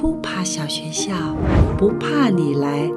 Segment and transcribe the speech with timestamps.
[0.00, 1.12] 扑爬小学校，
[1.76, 2.94] 不怕你来了。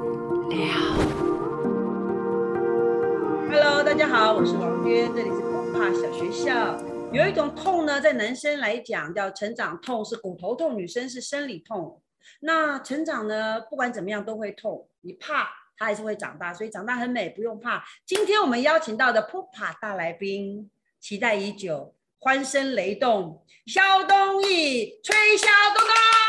[3.51, 6.81] Hello，大家好，我是王娟，这里是不怕小学校。
[7.11, 12.01] 有一种痛呢，在男生来讲叫成长痛，是骨头痛；女生是生理痛。
[12.39, 17.83] 那成长呢，不管怎么样都会痛，你怕它还是会长大，所以长大很美，不用怕。
[18.05, 26.22] 今天我们邀请到的扑爬大来宾，期待已久，欢声雷动，肖东义，吹小东东。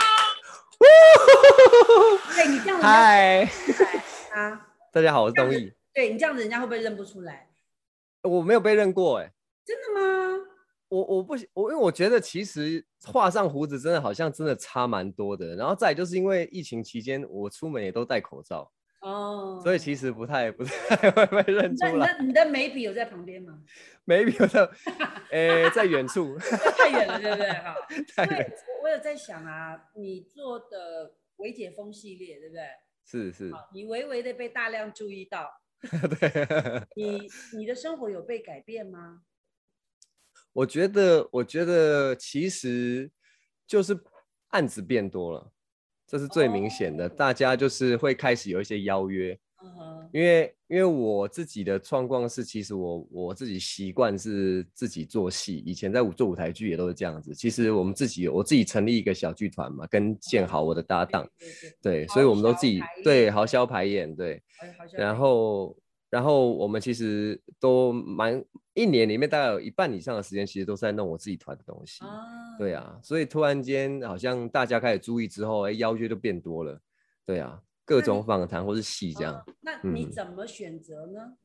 [2.34, 3.48] 对你这样子，嗨，
[4.32, 5.72] 啊， 大家好，我是东义。
[5.92, 7.48] 对你这样子，人家会不会认不出来？
[8.22, 9.32] 我没有被认过，哎，
[9.64, 10.44] 真的吗？
[10.88, 15.56] 我我不我，因为我觉得其实画上胡子真的好像真的差蛮多的。
[15.56, 18.70] 然后再就是因为疫情期间，我出门也都戴口罩，
[19.04, 21.92] 哦，所以其实不太不太会被认出来。
[21.92, 23.60] 你的你的眉笔有在旁边吗？
[24.04, 24.66] 眉笔有在，
[25.30, 26.36] 诶，在远处，
[26.78, 27.48] 太远了，对不对？
[27.50, 27.74] 哈，
[28.16, 28.52] 太远。
[28.82, 32.62] 我有在想啊，你做的微解封系列，对不对？
[33.04, 33.52] 是是。
[33.74, 35.50] 你微微的被大量注意到。
[36.18, 36.48] 对。
[36.96, 39.20] 你你的生活有被改变吗？
[40.54, 43.10] 我觉得，我觉得其实
[43.66, 43.98] 就是
[44.48, 45.52] 案子变多了，
[46.14, 47.08] 这是最明显的。
[47.08, 49.36] 大家就是会开始有一些邀约。
[50.12, 57.34] 因为因为我自己的状况是，其实我我自己习惯是自己做戏，以前在做舞台剧也都是这样子。
[57.34, 61.28] 其实我们自己我自己成立一个小剧团嘛，跟建豪我的搭档，
[61.82, 64.40] 对，所以我们都自己对豪销排演，对，
[64.96, 65.76] 然后
[66.14, 68.40] 然后我们其实都蛮
[68.72, 72.04] 一年里面大概有一半以上的时间，其实都在弄我自己团的东西，
[72.56, 76.80] 对啊，所以突然间好像大家开始注意之后，哎，邀约就变多了，
[77.26, 77.60] 对啊。
[77.86, 81.36] 各种访谈或是戏这样，那你怎么选择呢？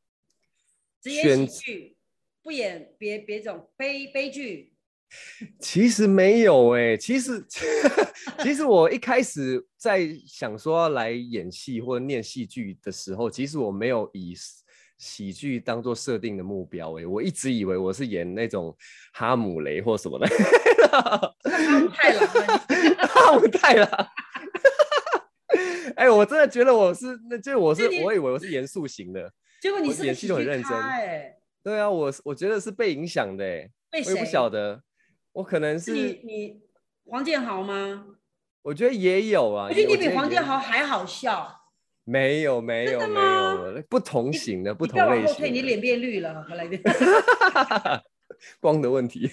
[1.02, 1.97] 只演喜剧，
[2.42, 4.72] 不演别别种悲悲剧。
[5.60, 7.44] 其实没有哎，其实
[8.44, 14.36] 其实我一开始在想说要来演戏或者念戏剧的时候，其实我没有以
[14.98, 18.75] 喜剧当做设定的目标哎，我一直以为我是演那种
[19.14, 20.28] 哈姆雷或什么的。
[20.90, 21.36] 哈
[21.80, 22.28] 姆太郎，
[23.08, 24.08] 哈姆太郎。
[25.96, 29.31] 哎，我真的觉得我是，那就我是，我以为我是严肃型的，
[29.62, 33.44] 结果你是演戏都很认真，哎，对啊，我我觉得是被影响的，
[33.92, 34.81] 哎，我也不晓得，
[35.34, 36.62] 我可能是你你
[37.06, 38.06] 黄建豪吗？
[38.62, 41.62] 我觉得也有啊，我觉得你比黄建豪还好笑，
[42.03, 46.81] 没有没有没有，不同型的不同类型，你脸变绿了，回来点。
[48.59, 49.29] 光的问题，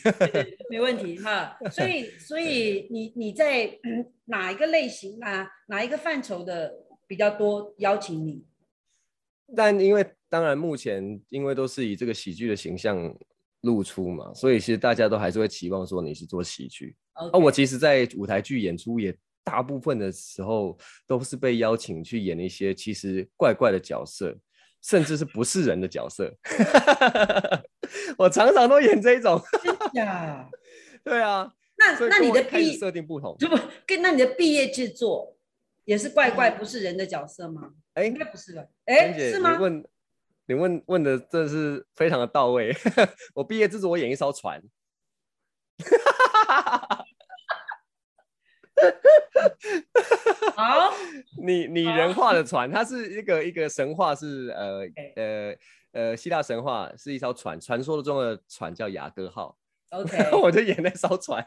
[0.68, 1.56] 没问题哈。
[1.70, 3.78] 所以， 所以你你在
[4.26, 6.72] 哪一个类型啊，哪一个范畴的
[7.06, 8.44] 比较多邀请你？
[9.54, 13.14] 但因为当然目前因为都是以这个喜剧的形象
[13.66, 16.96] 露出嘛，所以其实大家都还是会期望说你是做喜剧。
[17.14, 24.34] 哦，我其实，在舞台剧演出也大部分的时候都是被邀请去演一些其实怪怪的角色。
[24.82, 26.32] 甚至是不是人的角色，
[28.16, 29.40] 我常常都演这一种。
[29.64, 30.50] 真的？
[31.02, 31.52] 对啊。
[31.76, 35.36] 那那你的毕设定不同， 就不跟那你的毕业制作
[35.86, 37.72] 也是怪怪不是人的角色吗？
[37.94, 38.64] 哎，应该不是吧？
[38.84, 39.56] 哎，是吗？
[39.56, 39.84] 你问，
[40.46, 42.74] 你问问的真是非常的到位。
[43.34, 44.62] 我毕业制作我演一艘船。
[50.54, 50.92] 好，
[51.42, 54.80] 拟拟人化的船，它是一个一个神话，是呃
[55.16, 55.56] 呃
[55.92, 59.58] 呃希腊神话，是一艘船，传说中的船叫雅歌号。
[59.90, 61.46] OK， 我就演那艘船，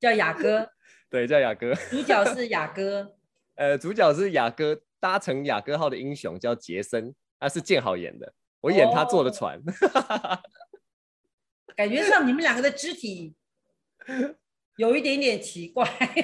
[0.00, 0.70] 叫雅歌。
[1.10, 1.74] 对，叫雅歌。
[1.90, 3.14] 主角是雅歌。
[3.56, 9.60] 呃，主角是雅歌搭乘雅歌号的英雄叫杰森，他是建豪演的，我演他坐的船。
[11.74, 13.34] 感觉上你们两个的肢体。
[14.76, 15.84] 有一点点奇怪，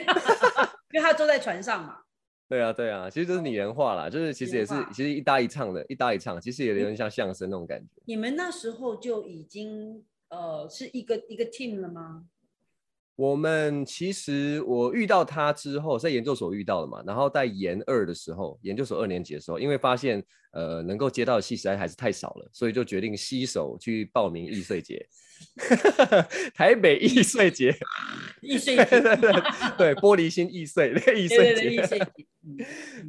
[0.92, 2.02] 因为他坐在船上嘛。
[2.48, 8.00] 对啊，对啊，其实就是拟人化啦，就是其实也是其实一搭一唱的，一搭一唱，其实也有点像相声那种感觉。
[8.06, 12.24] 你们那时候就已经呃是一个一个 team 了吗？
[13.18, 20.22] 我们其实我遇到他之后，在研究所遇到的嘛，然后在研二的时候，研究所二年级的时候，因为发现
[20.52, 25.04] 呃能够接到的戏实在还是太少了，所以就决定携手去报名易碎节。
[26.54, 27.76] 台北易碎节，
[28.40, 28.84] 易碎节，
[29.76, 32.06] 对，玻璃心易碎，易碎节，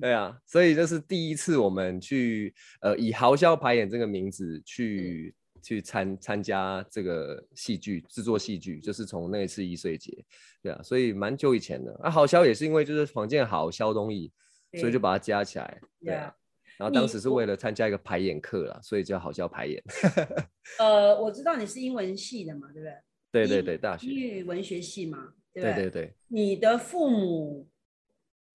[0.02, 2.52] 对啊，所以这是第一次我们去，
[2.82, 10.26] 呃，以豪销排演这个名字去去参参加这个戏剧制作戏剧，就是从那一次一岁节，
[10.62, 11.94] 对啊，所以蛮久以前的。
[12.02, 14.32] 啊，豪销也是因为就是黄建豪、肖东义，
[14.80, 16.34] 所以就把它加起来，对啊。
[16.78, 19.84] 然后当时是为了参加一个排演课啦，所以叫好叫排演。
[20.80, 22.94] 呃，我知道你是英文系的嘛，对不对？
[23.32, 26.14] 对对对，大学英语文学系嘛，对对对。
[26.30, 27.68] 你的父母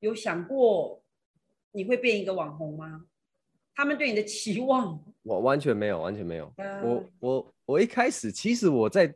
[0.01, 1.05] 有想过
[1.73, 3.05] 你会变一个网红吗？
[3.75, 4.99] 他们对你的期望？
[5.23, 6.53] 我完全没有，完全没有。
[6.83, 9.13] 我我我一开始其实我在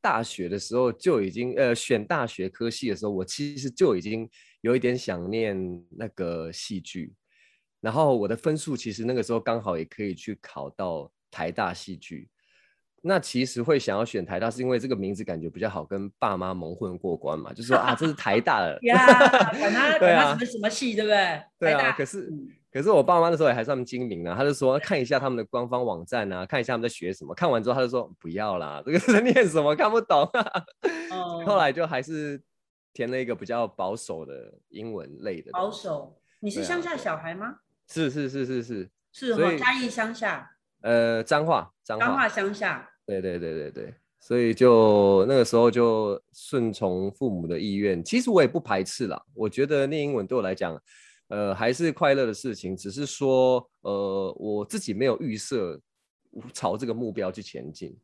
[0.00, 4.28] 大学的时候就已经呃选大学科系的时候，我其实就已经
[4.60, 5.56] 有一点想念
[5.90, 7.12] 那个戏剧。
[7.80, 12.28] 然后我的分数其实那个时候刚好也可以去考到台大戏剧。
[13.00, 21.42] 那其实会想要选台大，是因为这个名字感觉比较好，跟爸妈蒙混过关嘛，就是说啊，这是台大的， 管他管他什么什么戏，对不对？
[21.60, 21.92] 对啊。
[21.92, 22.28] 可是
[22.70, 27.34] 可是我爸妈那时候也还算精明啊，他就说看一下他们的官方网站啊，看一下他们在学什么。
[27.34, 30.64] 看完之后他就说不要啦， 这个是念什么看不懂啊。
[31.46, 32.40] 后来就还是
[32.92, 35.50] 填了一个比较保守的英文类的。
[35.52, 36.20] 保守？
[36.40, 37.56] 你是乡下小孩吗？
[37.88, 38.90] 是是是是是。
[39.10, 40.50] 是哈，嘉义乡下。
[40.82, 48.04] 呃，脏话，脏话乡下，对对对对对，所以就那个时候就顺从父母的意愿。
[48.04, 50.80] 其实我也不排斥啦，我觉得念英文对我来讲，
[51.28, 52.76] 呃，还是快乐的事情。
[52.76, 55.80] 只是说，呃，我自己没有预设
[56.52, 57.96] 朝这个目标去前进。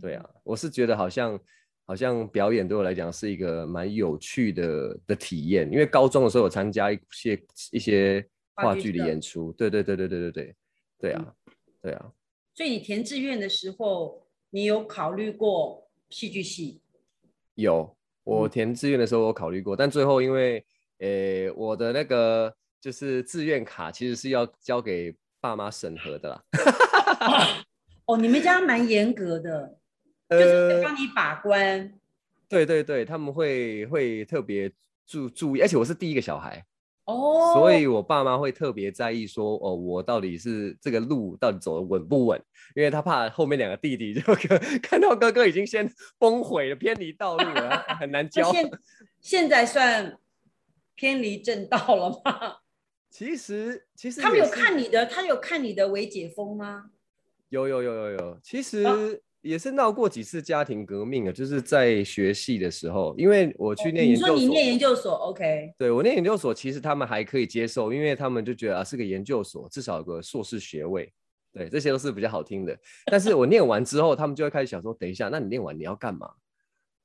[0.00, 1.40] 对啊，我是觉得好像
[1.84, 5.70] 好像表演对我来讲是一个蛮有趣的的体验。
[5.72, 9.52] 因为高中的时候有参加一些一些话剧的演出。
[9.52, 10.56] 对对对对对对对，
[10.98, 11.34] 对啊，
[11.80, 12.12] 对啊。
[12.54, 16.82] 所以你填志愿的时候，你有考虑过戏剧系？
[17.54, 20.64] 有，我填志愿的时候我考虑过，但最后因为，
[20.98, 26.42] 呃，我的那个就是志愿卡其实是要交给爸妈审核的啦。
[28.06, 29.78] 哦，你们家蛮严格的，
[30.28, 31.94] 就是帮你把关。
[32.48, 34.68] 对对对，他们会会特别
[35.06, 36.66] 注注意，而且我是第一个小孩。
[37.04, 42.42] 哦，所以我爸妈会特别在意说，哦，我到底是这个路到底走的稳不稳？
[42.74, 44.20] 因为他怕后面两个弟弟就
[44.82, 45.88] 看到哥哥已经先
[46.18, 48.52] 崩毁了，偏离道路了， 很难教。
[48.52, 48.70] 现
[49.20, 50.18] 现在算
[50.96, 52.56] 偏离正道了吗？
[53.12, 56.90] 其实其实他们有看你的，他有看你的为解封吗？
[57.50, 59.22] 有有有有有，其实。
[59.42, 64.36] 也是闹过几次家庭革命啊，就是在学系的时候，因为我去念研究所。
[64.36, 65.74] 你说你念研究所，OK？
[65.76, 71.12] 对我念研究所，其实他们还可以接受，因为他们就觉得啊是个研究所，至少有个硕士学位，
[71.52, 72.78] 对，这些都是比较好听的。
[73.06, 76.30] 但是我念完之后，他们就会开始想说，等一下，那你念完你要干嘛？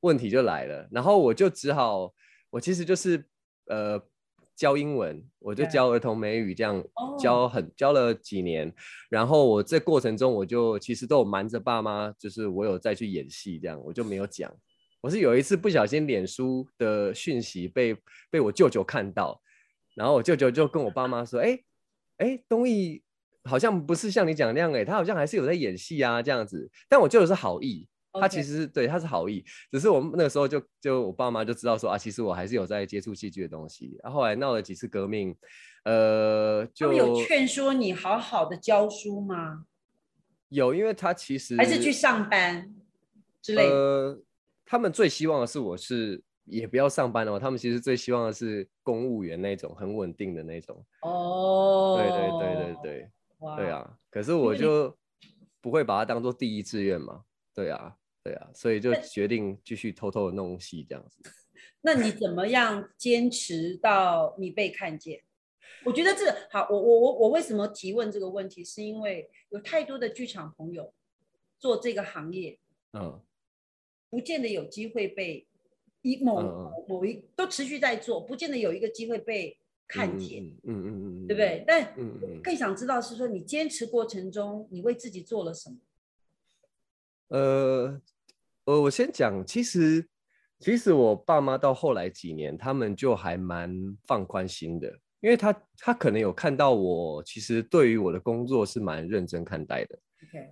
[0.02, 2.14] 问题就来了，然后我就只好，
[2.52, 3.26] 我其实就是
[3.66, 4.00] 呃。
[4.58, 6.84] 教英文，我就教儿童美语，这样
[7.20, 8.74] 教很教了几年。
[9.08, 14.52] 然后我这过程中，我就其实都有瞒着爸妈，就是我有再去演戏，这样我就没有讲。
[15.00, 17.96] 我是有一次不小心脸书的讯息被
[18.32, 19.40] 被我舅舅看到，
[19.94, 21.60] 然后我舅舅就跟我爸妈说：“哎
[22.18, 23.04] 哎，东义
[23.44, 27.88] 好像不是像你讲那样，哎，他好像还是有在演戏啊，这样子。”但我舅舅是好意。
[28.20, 34.00] 他其实对他是好意，只是我们那个时候就就我爸妈就知道说啊，其实我还是有在接触戏剧的东西。
[34.04, 35.36] 然后来闹了几次革命，
[35.84, 39.66] 呃，就有劝说你好好的教书吗？
[40.50, 42.74] 有，因为他其实还是去上班
[43.42, 43.70] 之类。
[43.70, 44.18] 呃，
[44.66, 50.82] 他们最希望的是我是也不要上班的话，他们其实最希望的是公务员那种很稳定的那种。
[51.02, 53.10] 哦，对对对对对，
[53.58, 53.98] 对啊。
[54.10, 54.96] 可是我就
[55.60, 57.24] 不会把它当做第一志愿嘛，
[57.54, 57.94] 对啊。
[58.28, 61.22] 对啊，所以就决定继续偷偷的弄戏这样子。
[61.80, 65.24] 那你怎么样坚持到你被看见？
[65.86, 68.66] 我觉得这好，我我我我为什么提问这个问题？
[68.66, 70.94] 是因为有太多的剧场朋友
[71.58, 72.60] 做这个行业，
[72.92, 73.22] 嗯，
[74.10, 75.48] 不见得有机会被
[76.02, 76.42] 一某
[76.90, 79.58] 某一都持续在做，不见得有一个机会被
[79.88, 81.64] 看见，嗯嗯嗯嗯，对不对？
[81.66, 81.94] 但
[82.44, 85.78] 更想知道是说你坚持过程中，你为自己做了什么？
[87.30, 88.02] 呃。
[88.68, 90.06] 呃，我先讲，其实，
[90.60, 93.74] 其实我爸妈到后来几年，他们就还蛮
[94.06, 94.90] 放宽心的，
[95.22, 99.98] 因为他他可能有看到我，其实对于我的工作是蛮认真看待的。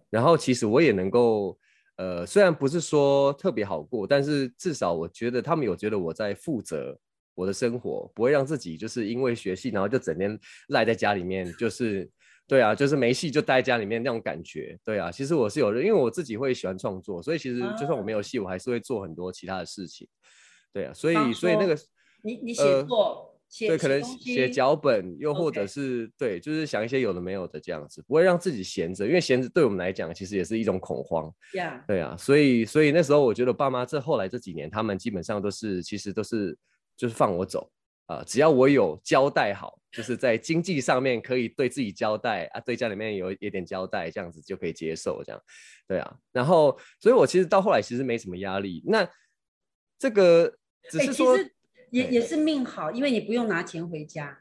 [0.10, 1.60] 然后其实我也能够，
[1.98, 6.98] 呃，虽然不是说特别好过，但是至少我觉得他们有觉得我在负责
[7.34, 12.10] 我的生活，不会让自己就是因为学习，然后就整天赖在家里面，就是。
[12.48, 14.78] 对啊，就是没戏就待在家里面那种感觉。
[14.84, 20.08] 对啊，其实我是有，因为我自己会喜欢创作，所以其实就算我没有戏，我还是会做很多其他的事情。
[20.72, 21.76] 对啊，所以所以那个
[22.22, 31.34] 你你写作，对，可能写脚本，又或者是对，就是想一些有的没有的这样子，不会让自己闲着，因为闲着对我们来讲其实也是一种恐慌。
[31.88, 36.56] 对啊，所以所以那时候我觉得爸妈这后来这几年，他们基本上都是其实都是
[36.96, 37.72] 就是放我走。
[38.08, 45.42] 啊，只要我有交代好，就是在经济上面可以对自己交代啊，对家里面有一点交代，这样子就可以接受这样，
[45.88, 46.16] 对啊。
[46.32, 48.84] 然后，所以我其实到后来其实没什么压力。
[48.86, 49.08] 那
[49.98, 50.54] 这个
[50.90, 51.38] 只是说，
[51.90, 54.40] 也也是命好，因为你不用拿钱回家，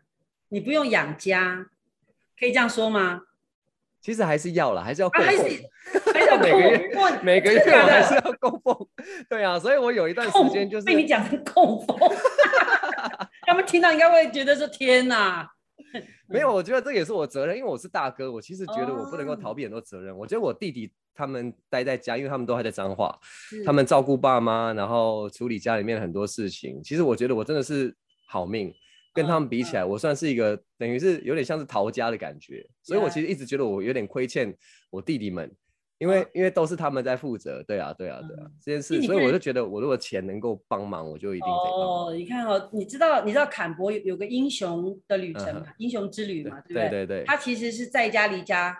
[0.49, 1.67] 你不用养家，
[2.39, 3.23] 可以这样说吗？
[4.01, 6.91] 其实还是要了，还是要供啊，还奉，是还是要 每个月
[7.23, 8.89] 每个月还是要供奉。
[9.31, 11.97] 对啊，所以我有一段时间就是被你讲成供奉，
[13.47, 15.49] 他们听到应该会觉得说天哪，
[16.29, 20.17] 没有，我觉得这也是我责任，因为我是大哥，我其实觉得我不能够哦逃避很多责任。
[20.17, 23.19] 我觉得我弟弟他们待在家，因为他们都还在彰化，
[23.65, 26.83] 他们照顾爸妈，然后处理家里面很多事情。
[26.83, 27.95] 其实我觉得我真的是
[28.27, 28.73] 好命，
[29.13, 32.67] 跟他们比起来，我算是一个等于是有点像是逃家的感觉。
[32.83, 34.53] 所以我其实一直觉得我有点亏欠
[34.91, 35.51] 我弟弟们，
[35.99, 37.63] 因为因为都是他们在负责。
[37.63, 42.07] 对啊，对啊，对啊嗯，这件事，所以我就觉得我如果钱能够帮忙，我就一定得帮。
[42.09, 48.77] 哦，你看哦，你知道你知道坎博有有个英雄的旅程嗯嘛，英雄之旅嘛，对不对对对，他其实是在家离家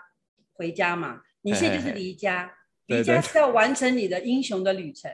[0.53, 2.51] 回家嘛，你现在就是离家，
[2.87, 5.11] 离家是要完成你的英雄的旅程，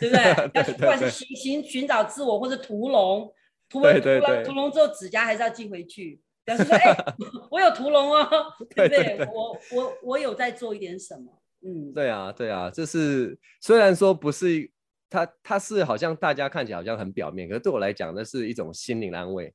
[0.00, 0.62] 对不对？
[0.74, 3.32] 不管是寻寻寻找自我或者屠龙，
[3.68, 6.94] 屠龙屠了对对对屠龙之后指甲还是要寄回去，表示说，哎，
[7.50, 8.28] 我有屠龙哦，
[8.74, 9.26] 对不对？
[9.32, 14.70] 我我我有在做一点什么，嗯，对啊，对啊，就是虽然说不是
[15.08, 19.52] 他，他是好像大家看起来好像很表面，可是对我来讲，那是一种心灵安慰。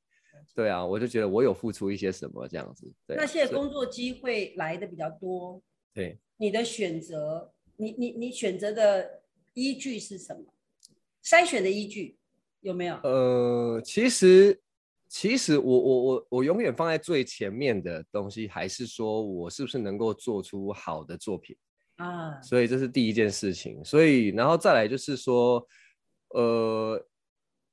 [0.54, 2.90] 对啊，我就觉得我有付出一些什么这样子。
[3.06, 5.62] 对啊、那现在工作机会来的比较多，
[5.94, 9.20] 对，你的选择，你你你选择的
[9.54, 10.42] 依据是什么？
[11.22, 12.16] 筛选的依据
[12.62, 12.96] 有没有？
[13.02, 14.58] 呃，其实
[15.12, 21.56] 其实我我我我永远放在最前面的东西，还是说我是不是能够做出好的作品。
[21.96, 23.84] 啊，所以这是第一件事情。
[23.84, 25.66] 所以然后再来就是说，
[26.28, 27.04] 呃，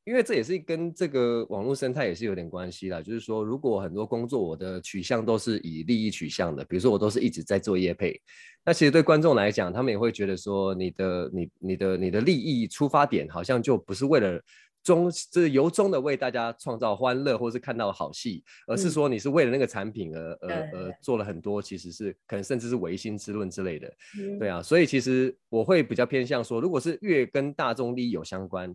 [0.04, 3.04] 因为这也是跟这个网络生态也是有点关系啦。
[3.04, 8.20] 就是说，如果很多工作我的取向都是以利益取向的，比如说我都是一直在做业配，
[8.66, 14.42] 那其实对观众来讲，他们也会觉得说，你的你你的你的利益出发点好像就不是为了。
[14.88, 23.94] 中就是由衷的为大家创造欢乐，或是看到好戏，而是嗯说你是为了那个产品而而而做了很多，其实是可能甚至是唯心之论之类的。
[24.18, 28.74] 嗯对啊，所以其实我会比较偏向说，如果是越跟大众利益有相关，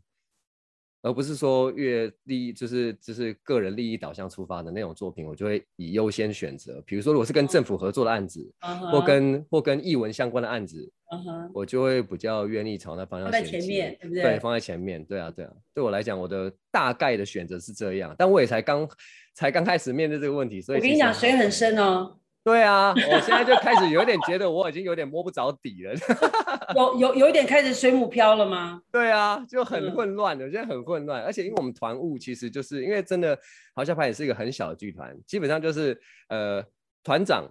[1.00, 6.82] 而不是说越利益就是就是个人利益导向出发的那种作品，我就会以优先选择。
[6.86, 8.52] 比如说，如果是跟政府合作的案子，
[8.92, 14.22] 或跟或跟译文相关的案子，嗯哼我就会比较愿意朝那方向放在前面，对不对？
[14.22, 15.04] 对，放在前面。
[15.04, 18.88] 对啊，对啊，对我来讲，我的大概的选择是这样，但我也才刚
[19.34, 25.92] 才刚开始面对这个问题，所以我跟你讲，水很深哦，对啊，我现在就开始有点觉得我已经有点摸不着底了。
[26.74, 28.80] 有有有一点开始水母漂了吗？
[28.90, 31.22] 对啊，就很嗯混乱的，我觉得很混乱。
[31.22, 33.38] 而且因为我们团务其实就是因为真的
[33.74, 36.64] 好笑派也是一个很小的剧团，基本上就是呃
[37.04, 37.46] 团长、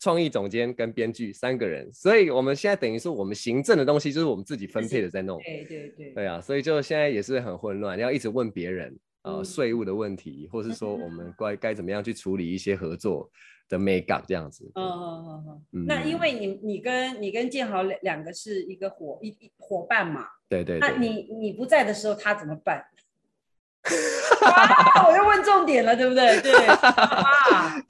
[0.00, 5.38] 创意总监跟编剧三个人，所以我们现在等于是我们行政的东西就是我们自己分配的在弄。
[5.44, 13.30] 对对对，对啊，所以就现在也是很混乱，要一直问别人啊、呃嗯税务的问题，或是说我们该该怎么样去处理一些合作
[13.68, 14.64] 的美感这样子。
[14.74, 15.62] 嗯嗯嗯嗯。
[15.72, 22.82] 嗯那因为你你跟你跟建豪两两个是一个伙一一伙伴嘛，对对对，那你你不在的时候他怎么办？
[24.42, 26.40] 啊，我又问重点了，对不对？
[26.40, 27.74] 对啊，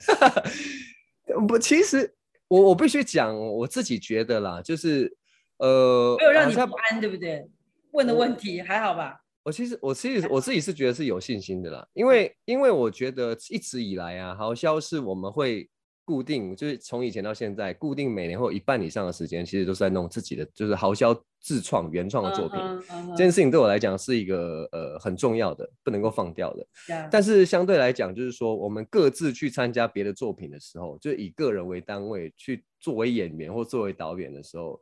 [1.41, 2.13] 不，其实
[2.47, 5.15] 我我必须讲，我自己觉得啦，就是
[5.57, 7.47] 呃，没有让你不安，对不对？
[7.91, 9.17] 问的问题还好吧？
[9.43, 15.67] 我其实我其实我自己是觉得是有信心的啦，因为因为我觉得一直以来啊，好像是我们会
[16.11, 22.59] 固定，就是从以前到现在，固定每年会有一半以上的时间，其实都是在弄自己的，就是豪销自创原创的作品。
[23.11, 26.67] 这件事情对我来讲是一个呃很重要的，不能够放掉的。
[26.89, 34.81] 嗯但是相对来讲，就是说我们各自去参加别的作品的时候，就以个人为单位去作为演员或作为导演的时候，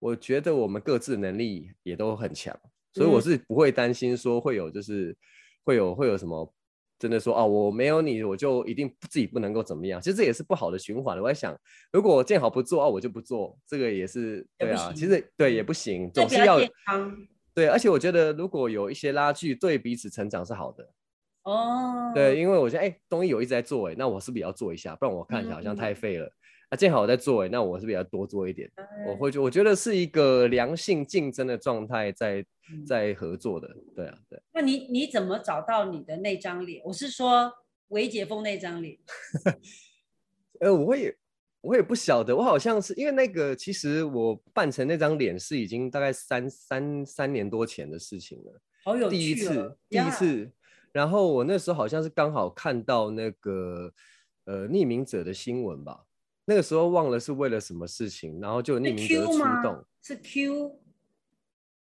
[0.00, 2.54] 我觉得我们各自能力也都很强，
[2.92, 5.16] 所以我嗯是不会担心说会有就是
[5.64, 6.52] 会有会有什么
[6.98, 11.20] 真的说啊我没有你我就一定自己不能够怎么样，其实这也是不好的循环。
[11.20, 11.56] 我在想，
[11.92, 16.58] 如果见好不做啊我就不做，这个也是对啊，其实对也不行，总是要
[17.54, 20.88] 对，而且我觉得如果有一些拉锯，对彼此成长是好的。
[21.42, 22.12] 哦。
[22.14, 24.94] 对，因为我觉得哎，东一有一直在做，哎，那我是不是也要做一下？
[24.94, 26.30] 不然我看起来好像嗯太废了。
[26.68, 28.70] 啊，正好我在做，哎，那我是不是也要多做一点？
[29.06, 33.74] 我哎会觉我觉得是一个良性竞争的状态在嗯在合作的。
[33.94, 34.38] 对啊，对。
[34.52, 36.82] 那你你怎么找到你的那张脸？
[36.84, 37.50] 我是说
[37.88, 38.98] 韦解封那张脸。
[40.60, 41.16] 呃，我也
[41.62, 48.60] 我也不晓得，我好像是因为那个，其实我扮成那张脸是已经大概三三三年多前的事情了。
[48.84, 50.50] 好有第一次，第一呀次。
[50.92, 53.92] 然后我那时候好像是刚好看到那个
[54.44, 56.04] 呃匿名者的新闻吧，
[56.48, 59.84] 那个时候忘了是为了什么事情，然后就匿名者出吗动。？
[60.00, 60.80] 是 Q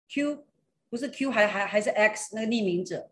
[0.07, 0.45] Q
[0.87, 3.09] 不是 Q 还还还是 X 那个匿名者？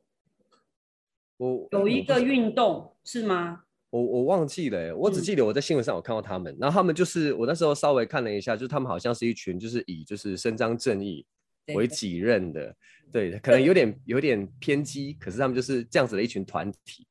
[1.38, 3.64] 我有一个运动是吗？
[3.90, 11.26] 我我忘记了，我只记得我在新闻上有看到他们，然后他们就是我那时候稍微看了一下，就是他们好像是一群就是以就是伸张正义
[11.74, 12.76] 为己任的，
[13.12, 17.08] 对，可能有点有点偏激，可是他们就是这样子的一群团体，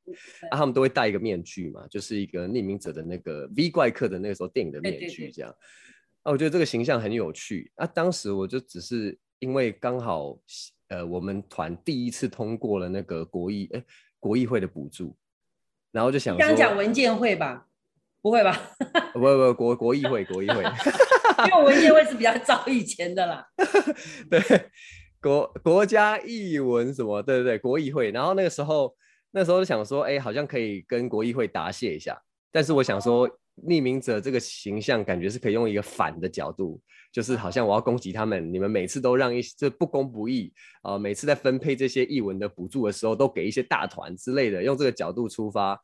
[0.49, 5.51] 啊，他们都会戴一个面具嘛，就是一个匿名者的那个 V 怪客的那个时候电影的面具这样，
[6.23, 10.39] 啊，我觉得这个形象很有趣，啊，当时我就只是因为刚好
[10.87, 13.83] 呃我们团第一次通过了那个国议哎
[14.19, 15.15] 国议会的补助。
[15.91, 17.65] 然后就想刚讲文件会吧？
[18.21, 18.55] 不会吧？
[19.11, 20.61] 不不不，国国议会，国议会，
[21.47, 23.45] 因为文件会是比较早以前的啦。
[24.29, 24.39] 对，
[25.21, 27.21] 国国家译文什么？
[27.21, 28.11] 对对对，国议会。
[28.11, 28.95] 然后那个时候，
[29.31, 32.19] 那时候就想说，哎，好像可以跟国议会答谢一下。
[32.51, 33.29] 但是我想说，
[33.67, 36.81] 匿名者这个形象，感觉是可以用一个反的角度。
[37.11, 40.53] 就是好像我要攻击他们，你们每次都让一这不公不义
[40.83, 40.95] 啊！
[40.95, 45.75] 每次在分配这些译文的补助的时候，都给一些大团之类的，用这个角度出发，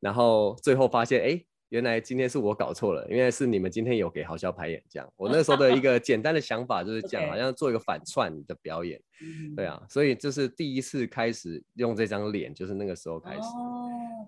[0.00, 5.12] 然后最后发现，哎，原来今天是我搞错了，原来是你们今天有给好笑排演这样。
[5.16, 9.00] 我那时候的一个简单的想法就是讲，好像做一个反串的表演，
[9.56, 13.40] 对啊，所以就是第一次开始用这张脸，就是那个时候开始。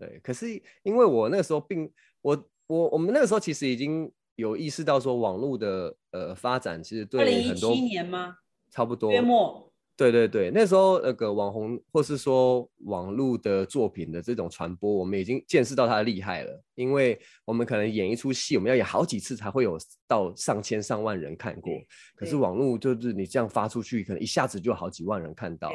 [0.00, 0.50] 对，可是
[0.82, 1.90] 因为我那个时候并
[2.22, 4.10] 我我我们那个时候其实已经。
[4.36, 8.34] 有意识到说网络的呃发展其实对很多年吗？
[8.70, 9.70] 差不多月末。
[10.10, 16.64] 对对对，那时候那个网红或是说网络的作品的这种传播，我们已经见识到它的厉害了。
[16.74, 19.78] 因为我们可能演一出戏，我们要演好几次才会有
[20.08, 21.72] 到上千上万人看过。
[22.16, 25.72] 可是网络就是你这样发出去，可能一下子就好几万人看到。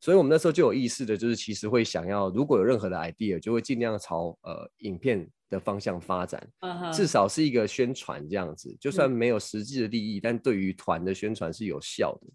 [0.00, 5.28] 所以我们那时候就有意识的，就是其实会想要，如果有任何的 idea，就会尽量朝呃影片。
[5.50, 6.46] 的方向发展，
[6.92, 12.26] 至少是一个宣传这样子，就算没有实际的利益，但对于团的宣传是有效的。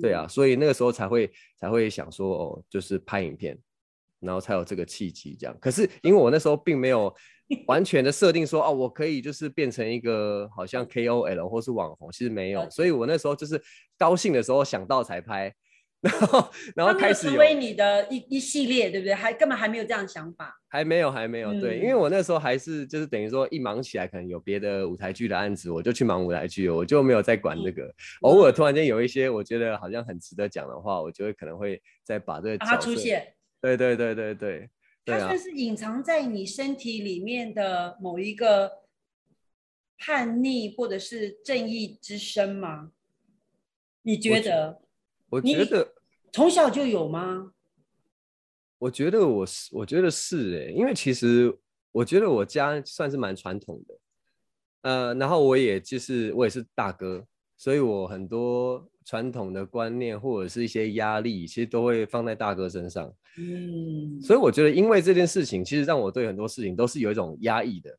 [0.00, 3.58] 对啊，所以那个时候才会才会想说，哦，就是拍影片，
[4.20, 5.56] 然后才有这个契机这样。
[5.60, 7.14] 可是因为我那时候并没有
[7.66, 12.68] 完全的设定说，哦，我可以就是变成一个好像 KOL 或是网红，其实没有。
[12.70, 13.62] 所以我那时候就是
[13.98, 15.54] 高兴的时候想到才拍。
[16.10, 19.14] 然后，然后开始成为你的一一系列，对不对？
[19.14, 21.52] 还根本还没有这样的想法，还没有，还没有。
[21.60, 27.94] 对，因为我那时候还是就是等于说一忙起来，可能有别的舞台剧的案子，我就去忙舞台剧，我就没有再管这个。
[28.22, 33.34] 偶尔突然间有一些我觉得好像很值得讲的话，我就会可能会再把这个它出现。
[33.60, 34.70] 对对对对对，
[35.06, 38.80] 它算是隐藏在你身体里面的某一个
[39.98, 42.90] 叛逆或者是正义之声吗？
[44.02, 44.81] 你觉得？
[45.32, 45.94] 我觉得
[46.30, 47.52] 从小就有吗？
[48.78, 51.56] 我觉得我是，我觉得是哎，因为其实
[51.90, 53.94] 我觉得我家算是蛮传统的，
[54.82, 63.10] 呃，然后我也就是我也是大哥，所以我很多传统的观念或者是一些压力，其实都会放在大哥身上。
[63.38, 67.98] 嗯，所以我觉得因为这件事情，其实让我对很多事情都是有一种压抑的。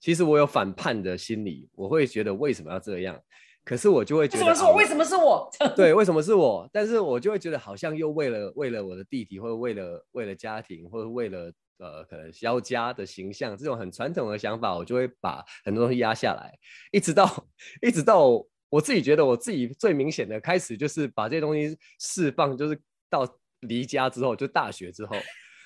[0.00, 3.18] 其实我有反叛的心理，我会觉得为什么要这样？
[3.64, 4.74] 可是我就会觉得，为什么是我？
[4.74, 5.50] 为什么是我？
[5.74, 6.68] 对，为什么是我？
[6.70, 16.52] 但是我就会觉得，好像又为了为了我的弟弟，或者为了为了家庭，或者为了呃可能肖家的形象，这种很传统的想法，我就会把很多东西压下来，
[16.92, 17.46] 一直到
[17.80, 18.28] 一直到
[18.68, 23.26] 我自己觉得我自己最明显的开始，就是把这些东西释放，就是到
[23.60, 25.16] 离家之后，就大学之后，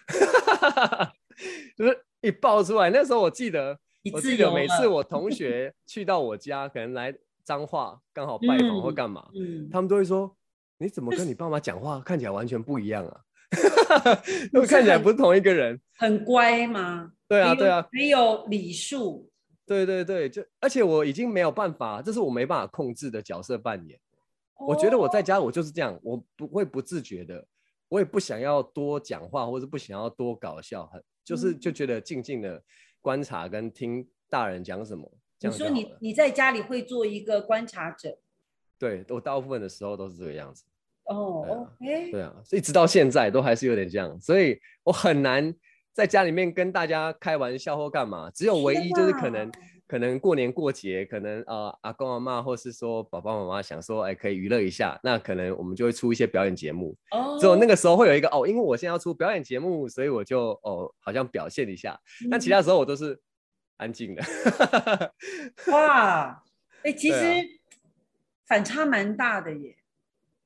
[1.77, 3.77] 就是一爆出来，那时候我记得，
[4.13, 7.13] 我记得每次我同学去到我家，可能来。
[7.49, 9.27] 脏话刚好拜访或干嘛，
[9.73, 10.37] 他们都会说
[10.77, 13.21] ：“你怎么跟你爸妈讲话看起来完全不一样啊？
[14.53, 17.11] 因 为看起来不是同一个人。”很乖吗？
[17.27, 19.31] 对啊，对啊，没有礼数。
[19.65, 23.99] 对对对，就而且我已经没有办法，这是我没办法控制的角色扮演。
[24.67, 27.47] 我觉得我在家我就是这样，我不会不自觉的，
[27.89, 32.63] 我也不想要多讲话，或者不想要多搞笑，很就是就觉得静静的
[33.01, 35.11] 观察跟听大人讲什么。
[35.41, 38.19] 你说你你在家里会做一个观察者，
[38.77, 40.65] 对我大部分的时候都是这个样子。
[41.05, 45.55] 哦，，OK，，对啊，所以直到现在都还是有点这样，所以我很难
[45.93, 48.29] 在家里面跟大家开玩笑或干嘛。
[48.31, 49.51] 只有唯一就是可能
[49.87, 56.95] 可能过年过节，可能呃阿公阿妈或是说爸爸妈妈想说哎可以娱乐一下，那可能我们就会出一些表演节目。
[57.13, 61.99] 哦，只有那个时候会有一个哦，因为我现在要出表演节目，所以我就哦好像表现一下。
[62.31, 63.19] 但其他时候我都是。
[63.79, 64.23] 安静的，
[65.73, 66.45] 哇，
[66.85, 67.19] 哎，其实
[68.47, 69.75] 反差蛮大的耶。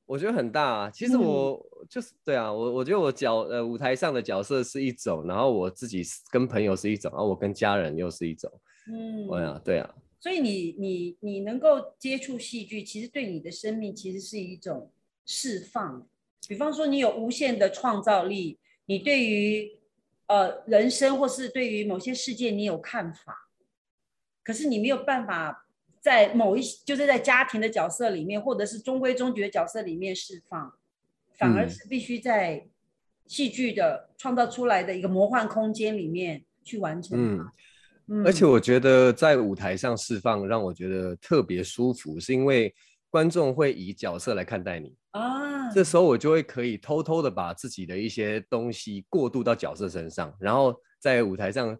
[0.05, 0.89] 我觉得很大啊。
[0.89, 8.51] 其实我就是对啊，我我觉得我角呃舞台上的角色是一种，然后我自己跟朋友是一种，然后我跟家人又是一种。
[8.87, 9.95] 嗯，对啊，对啊。
[10.19, 14.91] 所以你你你能够接触戏剧，其实对你的生命其实是一种
[15.25, 16.07] 释放。
[16.47, 19.79] 比方说，你有无限的创造力，你对于
[20.27, 23.49] 呃人生或是对于某些事件你有看法，
[24.43, 25.67] 可是你没有办法
[25.99, 30.73] 在某一就是在家庭的角色里面，或者是中规中矩的角色里面释放，
[31.33, 32.67] 反而是必须在
[33.25, 37.53] 戏剧的创造出来的一个魔幻空间里面去完成它。
[38.25, 42.75] 而且我觉得在舞台上释放，让我觉得特别舒服，是因为
[43.09, 45.71] 观众会以角色来看待你啊。
[45.71, 51.75] 这时候我就会可以偷偷的把自己的一些东西过渡到角色身上，然后在舞台上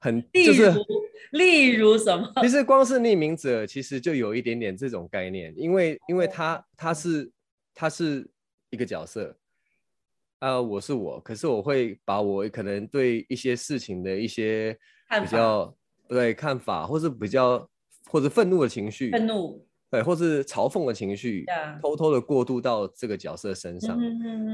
[0.00, 0.72] 很就是
[1.30, 2.32] 例如什么？
[2.42, 7.30] 其实光是匿名者，其实就有一点点这种概念，因为因为他他是
[7.74, 8.28] 他是
[8.70, 9.36] 一个角色，
[10.40, 14.76] 呃，我是我，可是我会把我可能对一些事情的一些。
[15.22, 15.72] 比较
[16.08, 17.70] 对看法，或是比较
[18.10, 21.44] 或者愤怒的情绪，愤怒对，或是嘲讽的情绪，
[21.80, 23.98] 偷偷的过渡到这个角色身上，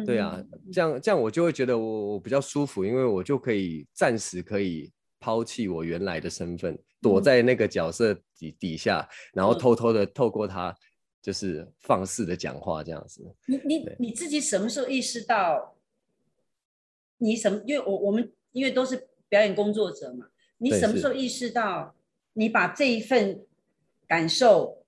[0.05, 0.43] 对啊，
[0.73, 10.75] 这样这样我就会觉得我我比较舒服，因为我就可以暂时可以抛弃我原来的身份，躲在那个角色底底下，然后偷偷的透过他
[11.23, 13.25] 就是放肆的讲话这样子。
[13.47, 15.77] 你你你自己什么时候意识到？
[17.19, 17.63] 你什么？
[17.67, 20.27] 因为我我们因为都是表演工作者嘛。
[20.59, 21.95] 你什么时候意识到，
[22.33, 23.47] 你把这一份
[24.09, 24.82] 感受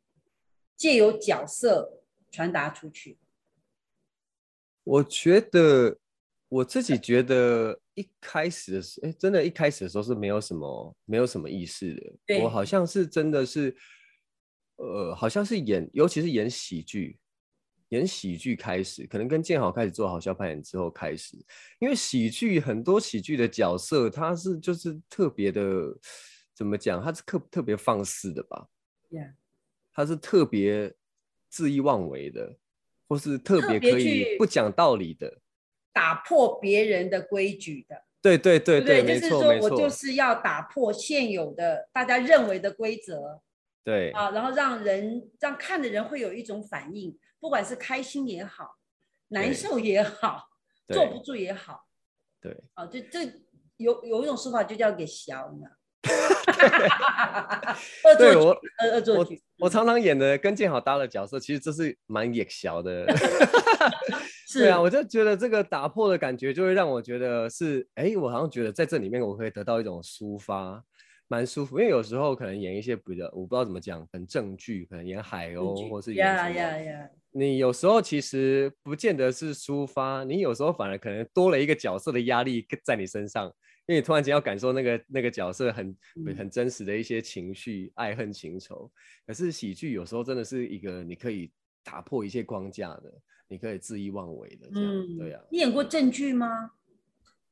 [0.76, 3.18] 借由角色传达出去？
[4.82, 5.98] 我觉得
[6.48, 11.94] 我自己觉得一开始的时候，哎，真的，一开始的时候是没有什么，没有什么意识
[12.26, 12.40] 的。
[12.42, 13.74] 我好像是真的是，
[14.76, 17.18] 呃，好像是演，尤其是演喜剧。
[17.90, 21.36] 演喜剧开始，可能跟建豪开始做好笑扮演之后开始，
[21.78, 25.96] 因为喜剧很多喜剧的角色，他是就是特别的，
[26.54, 27.00] 怎么讲？
[27.00, 28.66] 他是特特别放肆的吧？
[29.94, 30.92] 他是特别
[31.50, 32.56] 恣意妄为的，
[33.08, 35.38] 或是特别可以不讲道理的，
[35.92, 38.04] 打破别人的规矩的。
[38.20, 43.40] 对对对对，就是说我就是要打破现有的大家认为的规则。
[43.84, 47.16] 对啊，然后让人让看的人会有一种反应。
[47.38, 48.78] 不管是开心也好，
[49.28, 50.48] 难受也好，
[50.88, 51.86] 坐不住也好，
[52.40, 53.30] 对，啊，这这
[53.76, 55.68] 有有一种说法就叫给小呢。
[58.04, 59.40] 恶作剧，恶恶作剧。
[59.58, 63.06] 我常常演的跟建豪搭的角色，其实这是蛮野小的。
[64.52, 70.82] 对啊，我就觉得这个打破的感觉，就会让我觉得是，哎，我好像觉得在这里面我可以得到一种抒发。
[71.26, 77.08] 蛮舒服，因为有时候可能演一些比较，我不知道怎么讲，很正剧，可能演海鸥或是演什么。
[77.32, 83.50] 你有时候其实不见得是抒发，你有时候反而可能多了一个角色的压力在你身上，
[83.86, 85.96] 因为你突然间要感受那个那个角色很
[86.36, 88.90] 很真实的一些情绪，爱恨情仇。
[89.26, 91.50] 可是喜剧有时候真的是一个你可以
[91.82, 93.12] 打破一切框架的，
[93.48, 95.18] 你可以恣意妄为的这样。
[95.18, 95.40] 对呀。
[95.50, 96.72] 你演过正剧吗？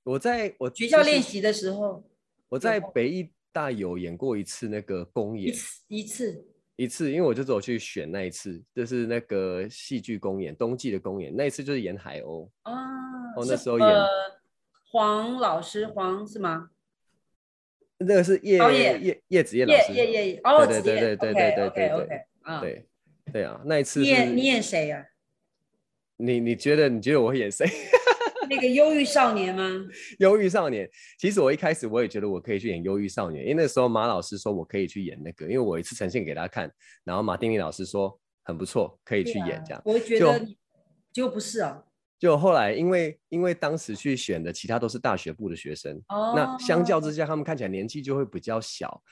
[0.04, 2.04] 我在我学校练习的时候，
[2.48, 3.30] 我在北艺。
[3.54, 6.42] 大有演过一次那个公演，一次
[6.76, 12.72] 一次，因为我就走去选那一次，就是那个戏剧公演，冬季的公演，那一次就是演海鸥啊。
[13.36, 13.86] 哦，那时候演
[14.92, 16.68] 黄老师，黄是吗？
[17.96, 18.58] 那个是叶
[19.00, 22.26] 叶叶子叶老师，叶叶叶哦，对对对对对对对对，
[22.60, 22.86] 对
[23.32, 25.06] 对啊，那一次你演你演谁呀？
[26.18, 27.66] 你你觉得你觉得我会演谁？
[28.50, 29.66] 那个忧郁少年吗？
[30.18, 30.86] 忧郁少年，
[31.18, 36.70] 其实我一开始我也觉得我可以去演忧郁少年，因为那时候马老师说我可以去演那个，因为我一次呈现给他看，
[37.02, 39.80] 然后马丁尼老师说很不错，可以去演这样。
[39.86, 40.46] 我觉得
[41.12, 41.82] 就不是啊，
[42.22, 46.00] 就后来因为因为当时去选的其他都是大学部的学生，
[46.36, 49.02] 那相较之下他们看起来年纪就会比较小，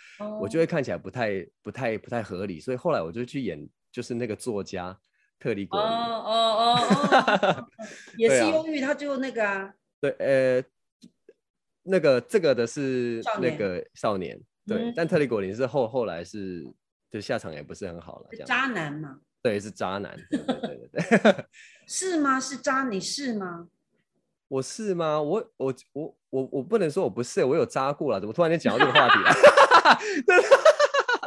[0.41, 4.97] 我就会看起来不太不太不太合理，所以后来我就去演就是那个作家。
[5.41, 7.67] 特里果，哦哦哦，
[8.19, 10.63] 也是忧郁，他就那个啊，对，呃，
[11.83, 16.63] 那个这个的是那个少年，对，但特里果林是后后来是
[17.11, 21.45] 就下场也不是很好了，渣男嘛，对，是渣男，对对对，
[21.89, 22.39] 是吗？
[22.39, 22.85] 是渣？
[22.85, 23.69] 你是吗？
[24.49, 25.21] 我是吗？
[25.21, 29.33] 我我我我我不能说我不是，我有渣过了，怎么突然间讲到这个话题了？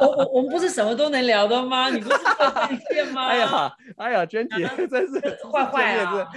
[0.00, 1.88] 我我我们不是什么都能聊的吗？
[1.90, 3.26] 你不是在吗？
[3.30, 6.30] 哎呀哎呀，娟姐真是坏坏啊！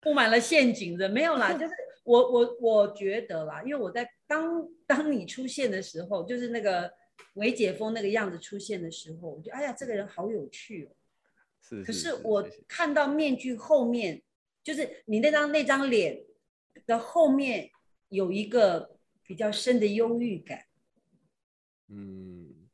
[0.00, 1.72] 布满了陷阱的，没有啦，就是
[2.04, 6.92] 我我我觉得啦，因为我在当当你出现的时候，就是那个
[7.34, 10.96] 韦解封那个样子出现的时候，我觉得哎呀，这个人好有趣哦。
[11.60, 11.82] 是。
[11.84, 14.22] 可是我看到面具后面，
[14.62, 16.24] 就是你那张那张脸
[16.86, 17.70] 的后面
[18.08, 20.64] 有一个比较深的忧郁感。
[21.88, 22.68] 嗯，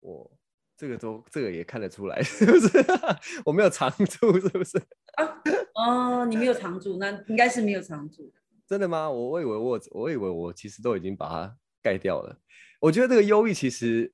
[0.00, 0.30] 我
[0.76, 2.78] 这个都这个也看得出来， 是不是？
[3.44, 4.78] 我没有藏住，是不是？
[5.14, 5.42] 啊，
[5.74, 8.32] 哦，你没有藏住，那应该是没有藏住。
[8.66, 9.10] 真的吗？
[9.10, 12.40] 我我以为我我以为我其实都已经把它盖掉了。
[12.84, 14.12] 我觉得这个忧郁其实，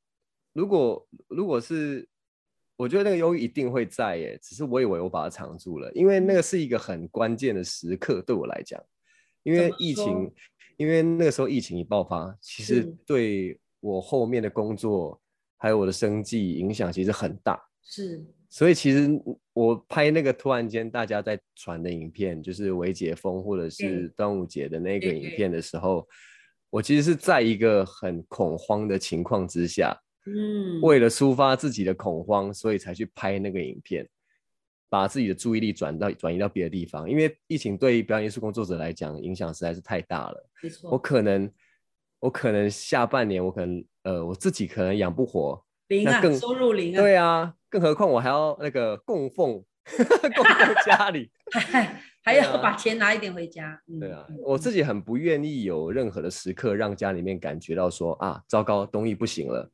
[0.53, 2.09] 如果如果是，
[2.77, 8.81] 我觉得那个忧郁一定会在耶，只是我以为我把它藏住了，因为那个是一个很关键的时刻对我来讲，
[9.43, 10.33] 因为疫情，
[10.77, 15.21] 因为那个时候疫情一爆发，其实对我后面的工作
[15.57, 17.61] 还有我的生计影响其实很大。
[17.83, 18.25] 是。
[18.49, 19.09] 所以其实
[19.53, 26.07] 我拍那个突然间大家在传的影片，就是维解封或者是端午节的那个影片的时候，
[26.71, 34.09] 我其实是在一个很恐慌的情况之下，嗯，为了抒发自己的恐慌，所以才去拍那个影片，
[34.89, 37.09] 把自己的注意力转到转移到别的地方。
[37.11, 41.51] 因为疫情对表演艺术工作者来讲影响实在是太大了，没错，我可能
[42.21, 45.63] 我可能下半年我可能呃我自己可能养不活。
[45.89, 47.01] 零啊，收入零啊。
[47.01, 49.65] 对啊，更何况我还要那个供奉，
[50.37, 51.31] 供奉家里，
[52.23, 53.81] 还要把钱拿一点回家。
[53.99, 59.71] 对啊，我自己很不愿意有任何的时刻让家里面感觉到说啊，糟糕，东西不行了。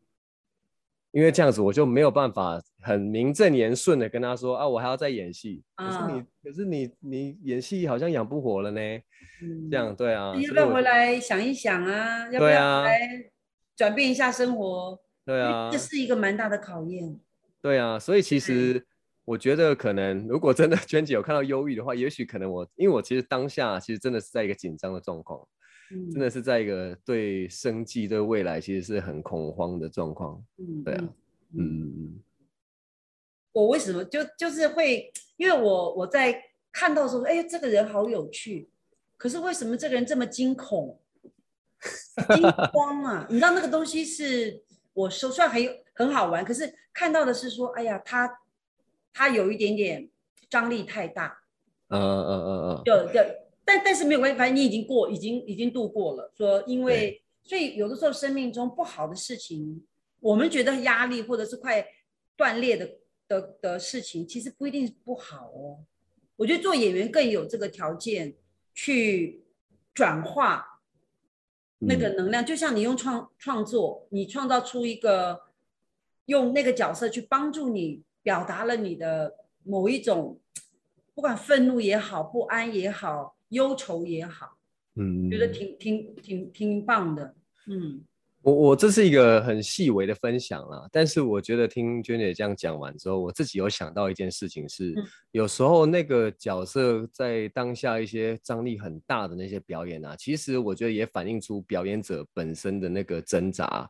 [1.13, 5.63] 因为这样子我就没有办法很名正言顺的跟他说啊，我还要再演戏。
[5.75, 8.81] 可是你，可是你，你演戏好像养不活了呢。
[9.43, 10.35] 嗯，这样对啊。
[10.37, 12.31] 要不要回来想一想啊？
[12.31, 13.01] 要不要来
[13.75, 15.01] 转变一下生活？
[15.25, 17.19] 对啊，这是一个蛮大的考验。
[17.63, 18.85] 对啊，所以其实
[19.27, 25.47] 我觉得，可能如果真的 娟姐有看到忧郁的话，也许可能我，因为我其实当下其实真的是在一个紧张的状况，
[26.13, 30.43] 真的是在一个对生计、对未来其实是很恐慌的状况。
[30.59, 31.09] 嗯，对啊，
[31.59, 32.21] 嗯。
[33.53, 36.41] 我为什么就就是会，因为我我在
[36.73, 38.69] 看到时候，哎，这个人好有趣，
[39.17, 41.01] 可是为什么这个人这么惊恐、
[42.35, 43.27] 惊 慌啊？
[43.29, 44.63] 你知道那个东西是。
[44.97, 48.27] 我说虽然很有很好玩，可是看到的是说，哎呀，他
[49.17, 50.11] 他有一点点
[50.51, 51.39] 张力太大，
[51.89, 56.31] 嗯嗯嗯嗯，对对，但但是没有关系，反正你已经过，已经已经度过了。
[56.37, 59.83] 说因为所以有的时候生命中不好的事情，
[60.21, 61.83] 我们觉得压力或者是快
[62.37, 62.91] 断裂的
[63.27, 65.79] 的的事情，其实不一定不好哦。
[66.37, 68.35] 我觉得做演员更有这个条件
[68.75, 69.43] 去
[69.95, 70.75] 转化。
[71.79, 75.43] 那个能量，就像你用创创作，你创造出一个
[76.25, 80.41] 用那个角色去帮助你表达了你的某一种，
[81.15, 84.59] 不管愤怒也好，不安也好，忧愁也好，
[84.97, 87.37] 嗯，觉得挺挺挺挺棒的，
[87.69, 88.05] 嗯。
[88.43, 94.93] 我我这是一个很细微的分享啦，但是我觉得听娟姐这样讲完之后，我自己有想到一件事情是，
[95.31, 103.89] 有时候那个角色在当下一些张力很大的那些表演啊，其实我觉得也反映出表演者本身的那个挣扎，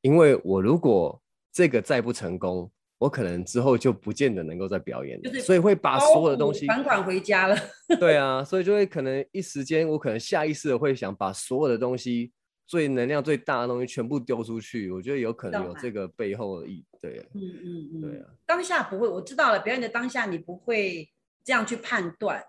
[0.00, 1.20] 因为我如果
[1.52, 7.56] 这个再不成功，我可能之后就不见得能够再表演了，所以会把所有的东西款款回家了。
[8.00, 12.32] 对啊，所以就会可能一时间，我可能下意识的会想把所有的东西。
[12.68, 18.26] 最能量最大的东西全部丢出去，我觉得有可能有这个背后的意，对，嗯嗯嗯，对啊。
[18.44, 21.08] 当下不会，我知道了，表演的当下你不会
[21.44, 22.42] 这样去判断，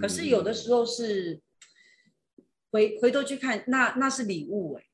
[0.00, 1.40] 可是有的时候是
[2.72, 4.84] 回回头去看，那那是礼物哎。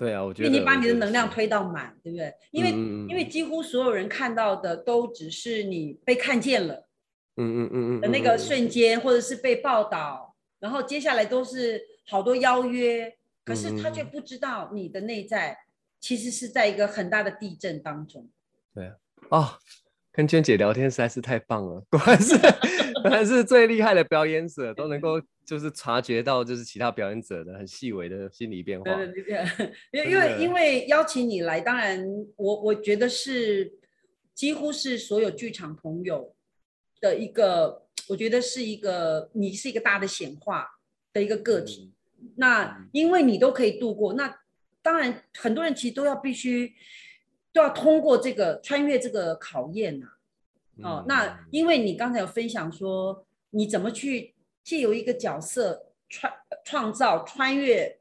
[0.00, 0.48] 对啊，我觉得。
[0.48, 2.34] 你把你的能量推到满，对不对？
[2.52, 6.88] 因为因为几乎所有人看到的都只是你被看见了，
[7.36, 13.14] 嗯嗯嗯嗯的那个瞬间，或者是被报道，然后接下来都是好多邀约。
[13.44, 15.58] 可是他却不知道你的内在
[15.98, 18.26] 其实是在一个很大的地震当中。
[18.72, 18.94] 对啊，
[19.28, 19.48] 哦，
[20.12, 22.36] 跟娟姐聊天实在是太棒了，果然是
[23.02, 28.94] 果然是最厉害的表演者，都能够就是察觉到就是其他表演者的很细微的心理变化。
[28.94, 29.22] 对对
[29.90, 33.72] 对，因为因为邀请你来，当然我我觉得是
[34.34, 36.34] 几乎是所有剧场朋友
[37.00, 40.66] 的一个，我觉得是一个你是一个大的显化
[41.12, 41.92] 的一个个体。
[42.36, 44.40] 那因为你都可以度过，那
[44.82, 46.74] 当然很多人其实都要必须
[47.52, 50.06] 都要通过这个穿越这个考验呐。
[50.82, 56.32] 哦，那因为你刚才有分享说你怎么去借由一个角色创
[56.64, 57.98] 创造穿越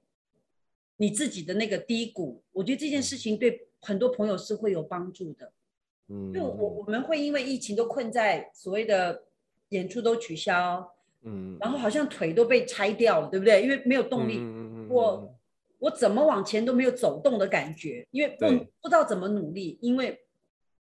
[0.97, 5.51] 你自己的那个低谷，我觉得这件事情对很多朋友是会有帮助的。
[6.07, 9.23] 嗯，就我我们会因为疫情都困在所谓的
[9.69, 10.95] 演出都取消。
[11.21, 13.61] 嗯，然后好像腿都被拆掉了，对不对？
[13.61, 14.39] 因为没有动力，
[14.87, 15.35] 我
[15.77, 18.47] 我怎么往前都没有走动的感觉，因为不
[18.81, 20.25] 不知道怎么努力，因为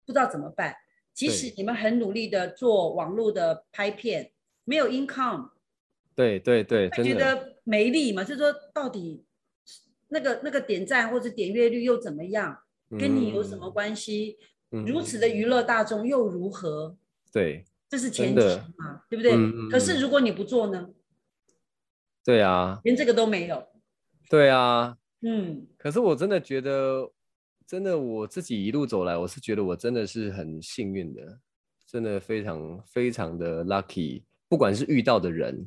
[0.05, 0.77] 不知道怎么办。
[1.17, 4.33] 即使你们很努力的做网络的拍片，
[4.65, 5.49] 没有 income，
[6.15, 8.23] 对对对，觉得没力嘛？
[8.23, 9.25] 就是说到底
[10.09, 12.59] 那个那个点赞或者点阅率又怎么样？
[12.91, 14.39] 跟你有什么关系？
[14.69, 16.97] 如此的娱乐大众又如何？
[17.33, 17.65] 对。
[17.89, 18.41] 这是前提
[18.77, 19.33] 嘛，对不对？
[19.71, 20.91] 可是如果你不做呢？
[22.25, 23.65] 对啊，连这个都没有。
[24.29, 27.09] 对啊，嗯，可是我真的觉得，
[27.67, 31.41] 真的我自己一路走来，我是觉得我真的是很幸运的，
[31.87, 34.23] 真的非常非常的 lucky。
[34.49, 35.67] 不管是遇到的人，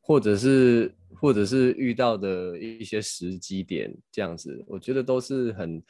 [0.00, 5.82] 或者是或者是遇到的一些时机点，这样子，我觉得都是很。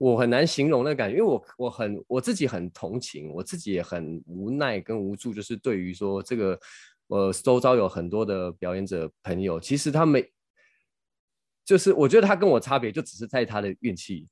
[0.00, 6.60] 我很难形容的感觉，因为我我很我自己很同情，我自己也很无奈跟无助，就是对于说这个，
[7.08, 10.24] 呃，周遭有很多的表演者朋友，其实他们
[11.64, 14.28] 就是我觉得他跟我差别就只是在他的运气，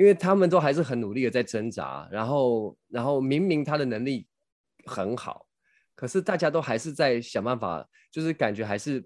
[0.00, 4.26] 因为他们都还是很努力的在挣扎，然后然后明明他的能力
[4.86, 5.46] 很好，
[5.94, 9.04] 可是大家都还是在想办法，就是感觉还是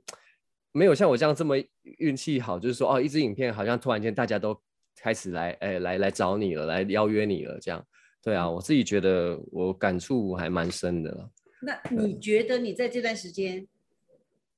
[0.70, 1.56] 没有像我这样这么
[1.98, 4.56] 运气好，就是说哦，一支影片好像突然间大家都。
[4.96, 7.84] 开始来，哎，来来找你了，来邀约你了，这样，
[8.22, 11.30] 对啊，我自己觉得我感触还蛮深的。
[11.60, 13.66] 那你觉得你在这段时间，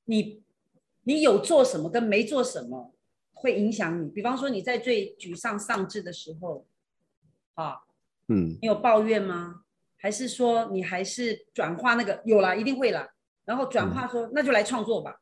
[0.05, 0.43] 你
[1.05, 2.95] 你有做什么跟没做什么
[3.39, 4.09] 会影响你？
[4.09, 6.67] 比方说你在最沮丧丧志的时候，
[7.55, 7.77] 啊，
[8.29, 9.63] 嗯，你有抱怨吗？
[9.99, 13.09] 还是说你还是转化那个有啦，一定会啦，
[13.45, 15.21] 然后转化说那就来创作吧。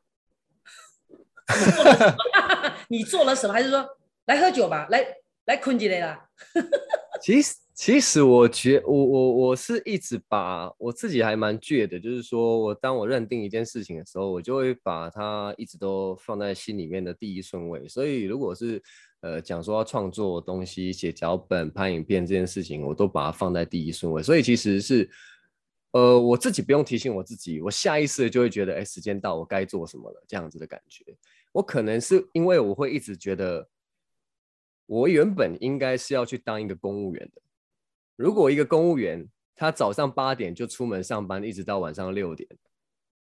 [2.89, 3.53] 你做了什么？
[3.53, 3.87] 还是说？
[4.25, 5.05] 来喝酒吧，来
[5.45, 6.29] 来困起来了。
[7.21, 17.85] 其实其实我觉我我我是一直把我自己还蛮倔的，就是说我当我认定一件事情的时候，我就会把它一直都放在心里面的第一顺位。
[17.85, 18.81] 所以如果是
[19.19, 24.23] 呃讲说要创作东西、写脚本、拍影片这件事情，我都把它放在第一顺位。
[24.23, 25.09] 所以其实是
[25.91, 31.03] 呃我自己不用提醒我自己，我下意识的就会觉得，哎，时间到，我该做什么了，这样子的感觉。
[31.51, 33.67] 我可能是因为我会一直觉得。
[34.87, 37.41] 我原本应该是要去当一个公务员的。
[38.15, 42.49] 如果一个公务员他早上八点就出门上班，一直到晚上六点，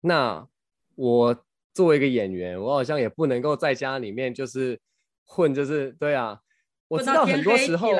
[0.01, 0.47] 那
[0.95, 4.81] 我作为一个演员，我好像也不能够在家里面就是
[5.25, 6.41] 混，就是对啊。
[6.89, 7.91] 我知道很多时候，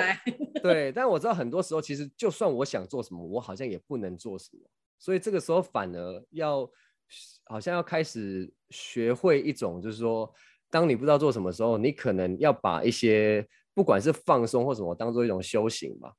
[0.63, 4.61] 对，但我知道很多时候，其实就算我想做什么，我好像也不能做什么。
[4.99, 6.71] 所以这个时候反而要，
[7.45, 10.33] 好像要开始学会一种，就是说。
[10.71, 16.11] 当你不知道做什么时候，你可能要把一些不管是放松或什么，当做一种修行吧，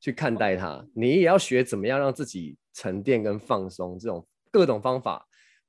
[0.00, 0.84] 去看待它。
[0.94, 5.24] 你也要学怎么样让自己沉淀跟放松，这种各种方法，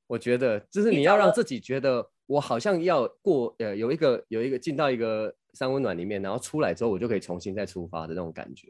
[0.08, 8.67] 我觉得就是你要让自己觉得我好像要过呃有一个有一个进到一个三温暖里面，然后出来之后我就可以重新再出发的那种感觉。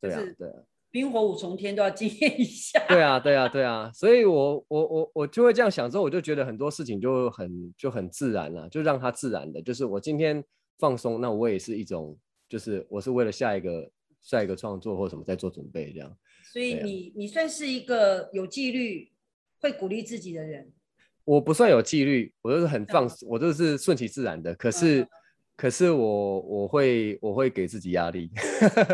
[0.00, 0.54] 对啊，对啊。
[0.90, 2.82] 冰火五重天都要经验一下。
[2.88, 9.60] 对啊，对啊，对啊，所以我我我我就会这样想，之后我就觉得很多事情就很就很自然了，就让它自然的。
[9.60, 10.42] 就是我今天
[10.78, 12.16] 放松，那我也是一种，
[12.48, 16.16] 就是我是为了下一个下一个创作或什么在做准备这样。
[16.52, 19.12] 所以你你算是一个有纪律、
[19.60, 20.72] 会鼓励自己的人。
[21.24, 24.54] 我不算有纪律，我都是很放，我都是顺其自然的。
[24.54, 25.06] 可是。
[25.60, 28.30] 可是我我会我会给自己压力，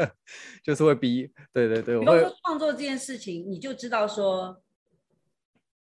[0.64, 2.00] 就是会逼，对对对。
[2.00, 4.62] 比方说创作这件事情，你就知道说，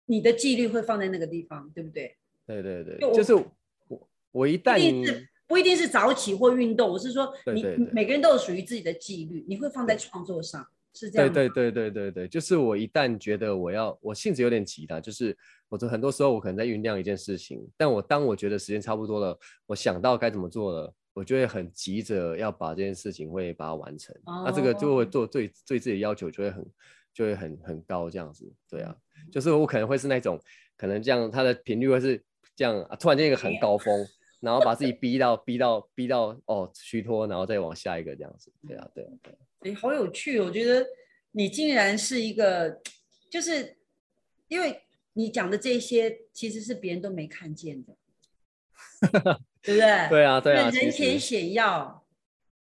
[0.06, 2.16] 你的纪律会放在那个地方，对不对？
[2.46, 4.78] 对对对，就是我我一旦
[5.52, 7.62] 不一定是早起或运动，我是说你
[7.92, 10.66] 每个人都有属于自己的纪律，你会放在创作上。
[10.94, 11.30] 是这样。
[11.30, 15.36] 对对对对对对，就是我一旦觉得我要，我性子有点急的，就是
[15.68, 24.16] 我很多时候我可能在酝酿一件事情，但我当我觉得时间差不多了，我想到该怎么做了，我就会很急着要把这件事情会把它完成。
[24.24, 26.66] 那这个就会做对对自己的要求就会很
[27.12, 28.50] 就会很很高这样子。
[28.70, 28.96] 对啊，
[29.30, 30.40] 就是我可能会是那种
[30.78, 32.22] 可能这样，它的频率会是
[32.56, 33.94] 这样，突然间一个很高峰，
[34.42, 38.52] 然后把自己逼到逼到逼到哦虚脱，然后再往下一个这样子。
[38.66, 39.70] 对啊，对啊，对。
[39.70, 40.40] 哎，好有趣！
[40.40, 40.84] 我觉得
[41.30, 42.82] 你竟然是一个，
[43.30, 43.78] 就是
[44.48, 47.96] 因为你讲的这些，其实是别人都没看见的，
[49.62, 50.08] 对不对？
[50.10, 50.68] 对啊，对啊。
[50.70, 52.04] 人前显要，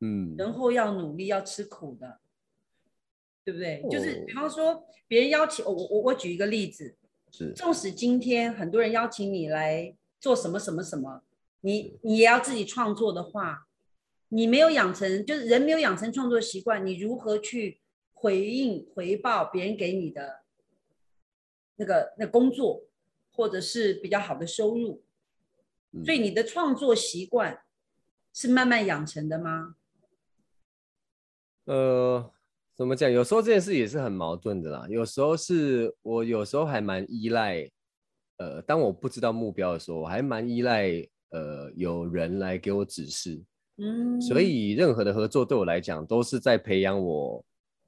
[0.00, 2.18] 嗯，人后要努力，要吃苦的，
[3.44, 3.80] 对不对？
[3.88, 6.96] 就是比方说，别人邀请我，我我举一个例子，
[7.30, 11.22] 是，纵使今天很多人邀请你来做什么什么什么，
[11.60, 13.64] 你你也要自己创作的话。
[14.30, 17.80] 你没有养成，就是人没有养成创作习惯，你如何去
[18.12, 20.40] 回应、回报别人给你的
[21.76, 22.82] 那个那工作，
[23.32, 25.02] 或者是比较好的收入？
[26.04, 27.62] 所以你的创作习惯
[28.34, 29.76] 是慢慢养成的吗？
[31.64, 32.30] 呃，
[32.74, 33.10] 怎么讲？
[33.10, 34.86] 有时候这件事也是很矛盾的啦。
[34.90, 37.66] 有时候是我有时候还蛮依赖，
[38.36, 43.42] 呃，当我不知道目标的时候，我还蛮依赖呃有人来给我指示。
[43.80, 47.44] 嗯，所以任何的合作对我来讲都是在培养我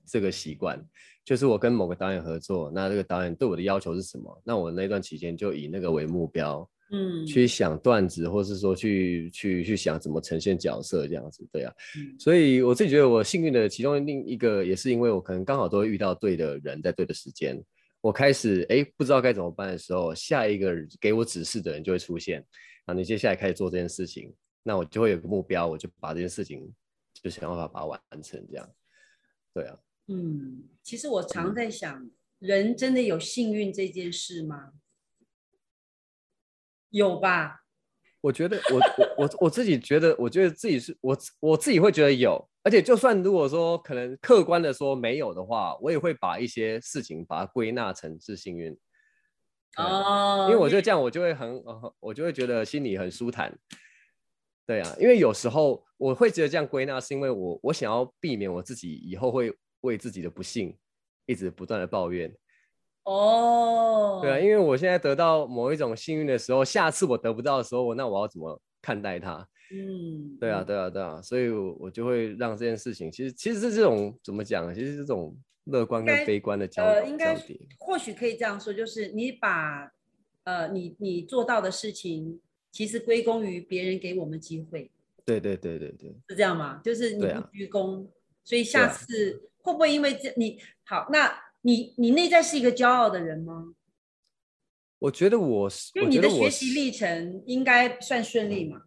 [0.07, 0.81] 这个习惯，
[1.25, 4.43] 就是我跟某个导演合作，那这个导演对我的要求是什么？
[4.45, 11.75] 那我那段期间就以那个为目标，嗯，去想段子，或是说去去去想怎么呈现角色这样子，对啊。
[12.21, 17.61] 所以我自己觉得我幸运的其中另一个，也是因为我可能刚好都会遇到对的人，在对的时间，
[18.01, 22.45] 我开始哎不知道该怎么办的时候，下一个给我指示的人就会出现，
[22.87, 26.73] 然后你接下来开始做这件事情，那我就会有个目标，我就把这件事情
[27.13, 28.71] 就想办法把它完成，这样，
[29.55, 29.79] 对啊。
[30.09, 34.73] 嗯，其实我常在想，人真的有幸运这件事吗？
[36.91, 37.61] 有吧？
[38.21, 48.77] 我觉得，我我我我自己觉得，我觉得自己是我我自己会觉得有，而且就算如果说可能客观的说没有的话，我也会把一些事情把它归纳成是幸运。
[49.77, 51.63] 哦，因为我觉得这样我就会很，
[52.01, 53.57] 我就会觉得心里很舒坦。
[54.67, 59.53] 对啊，因为有时候我会觉得这样归纳，是因为我我想要避免我自己以后会。
[59.83, 60.77] 为自己的不幸
[61.25, 62.31] 一直不断的抱怨，
[63.05, 69.37] 哦，对啊，因为我现在得到某一种幸运的时候，下次我得不到的时候，那我要怎么看待它？
[69.73, 74.75] 嗯，对啊，对啊，对啊，所以我就会让这件事情，其实其实是这种怎么讲？
[74.75, 75.35] 其实这种
[75.71, 77.37] 乐观跟悲观的交呃，应该
[77.79, 79.91] 或许可以这样说，就是你把
[80.45, 82.41] 呃你你做到的事情，
[82.71, 84.91] 其实归功于别人给我们机会。
[85.25, 86.81] 对对对对对，是这样吗？
[86.85, 88.07] 就是你不鞠躬，
[88.45, 89.47] 所以下次。
[89.63, 91.07] 会不会因为这你好？
[91.13, 93.75] 那你你内在是一个骄傲的人吗？
[95.01, 98.81] 我觉得我是，因为你的学习历程应该算顺利嘛。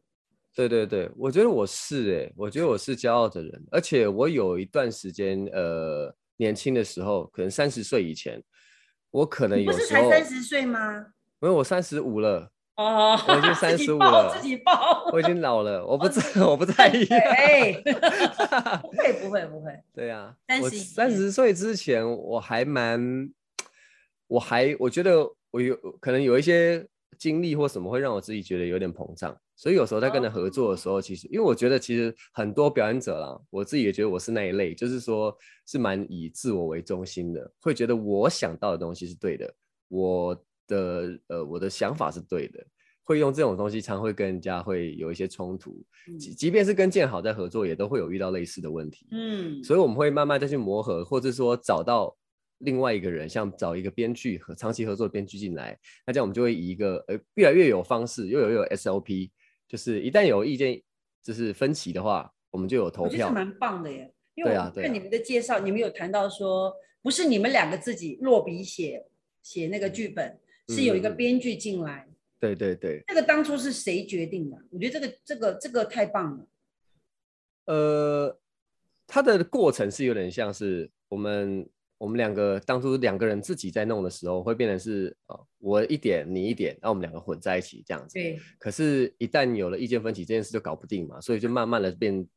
[0.55, 8.41] 对对对，我觉得我是哎，我觉得我是骄傲的人，而且我有一段时间，呃，年轻的时候，可能三十岁以前，
[9.11, 11.07] 我可能有不是才三十岁吗？
[11.41, 12.51] 因为我三十五了。
[12.75, 17.05] 哦，我已经 三十五了，自己报，我已经老了，我不在，我不在意。
[17.13, 17.71] 哎
[18.81, 19.79] 不会，不会，不会。
[19.93, 23.29] 对呀，我三十岁之前，我还蛮，
[24.25, 26.84] 我还我觉得我有可能有一些
[27.19, 29.38] 经历或什么，会让我自己觉得有点膨胀。
[29.56, 35.36] 所以有时候在跟人合作的时候，其实因为我觉得其实很多表演者啦，我自己也觉得我是那一类，就是说
[35.66, 39.54] 是蛮以自我为中心的，会觉得我想到的东西是对的，
[39.88, 40.45] 我。
[40.66, 42.66] 的呃，我的想法是对的，
[43.04, 45.84] 会用这种东西，常会跟人家会有一些冲突，
[46.18, 49.06] 即即便是跟建好在合作，也都会有遇到类似的问题。
[49.12, 52.16] 嗯，所以我们会慢慢再去磨合，或者说找到
[52.60, 55.78] 另外一个人，像找一个编剧和长期合作的编剧进来，
[56.08, 59.30] 那这样我们就会以一个呃越来越有方式，又有又有 SOP，
[59.74, 60.80] 就是一旦有意见
[61.24, 64.13] 就是分歧的话，我们就有投票，蛮棒的耶。
[64.36, 66.71] 因为啊，看你们的介绍，你们有谈到说，
[67.01, 69.07] 不是你们两个自己落笔写
[69.41, 70.39] 写那个剧本。
[70.69, 72.07] 是有一个编剧进来，
[72.39, 74.57] 对对对，这个当初是谁决定的？
[74.71, 76.47] 我觉得这个这个这个太棒了。
[77.65, 78.39] 呃，
[79.05, 81.67] 它的过程是有点像是我们
[82.04, 88.16] 我们两个当初两个人自己在弄的时候，会变成是呃我一点你一点，然后我们两个混在一起这样子。
[88.16, 88.39] 对。
[88.60, 92.28] 可是，一旦有了意见分歧，这件事就搞不定嘛，所以就慢慢的变。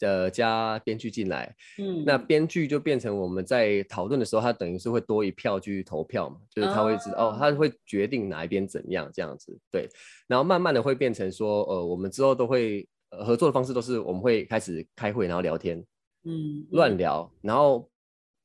[0.00, 9.88] 呃，加编剧进来，嗯，那编剧就变成我们在讨论的时候，他等于是会多一票去投票嘛，就是他会知道哦，他会决定哪一边怎样这样子，对，
[10.28, 15.82] 然后慢慢的会变成说，呃，我们之后都会合作的方式都是我们会开始开会，然后聊天，
[16.24, 17.88] 嗯，乱聊，然后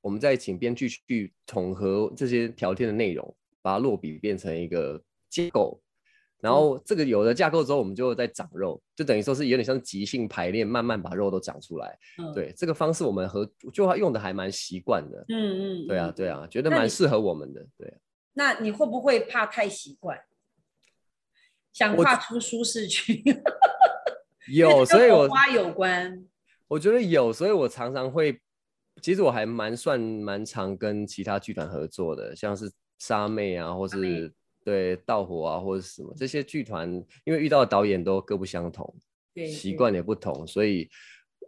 [0.02, 5.80] 我们再请编剧去统合这些聊天的内容，把它落笔变成一个结构。
[6.40, 11.96] 然后这个有了架构之后，我们就在长肉，就等于说是有点像即兴排练，慢慢把肉都长出来。
[12.34, 15.24] 对，这个方式我们和就用的还蛮习惯的。
[15.30, 17.64] 嗯嗯，对啊对啊，觉得蛮适合我们的。
[17.78, 17.94] 对。
[18.34, 20.20] 那你会不会怕太习惯？
[21.72, 23.24] 想跨出舒适区？
[24.52, 26.26] 有， 所以我花有关。
[26.68, 28.42] 我觉得有，所以我常常会，
[29.02, 34.34] 其实我还蛮算蛮常跟其他剧团合作的，像是沙妹啊，或是。
[34.64, 36.88] 对，盗火啊，或者什么这些剧团，
[37.24, 38.96] 因为遇到的导演都各不相同，
[39.34, 40.88] 对，习惯也不同，所以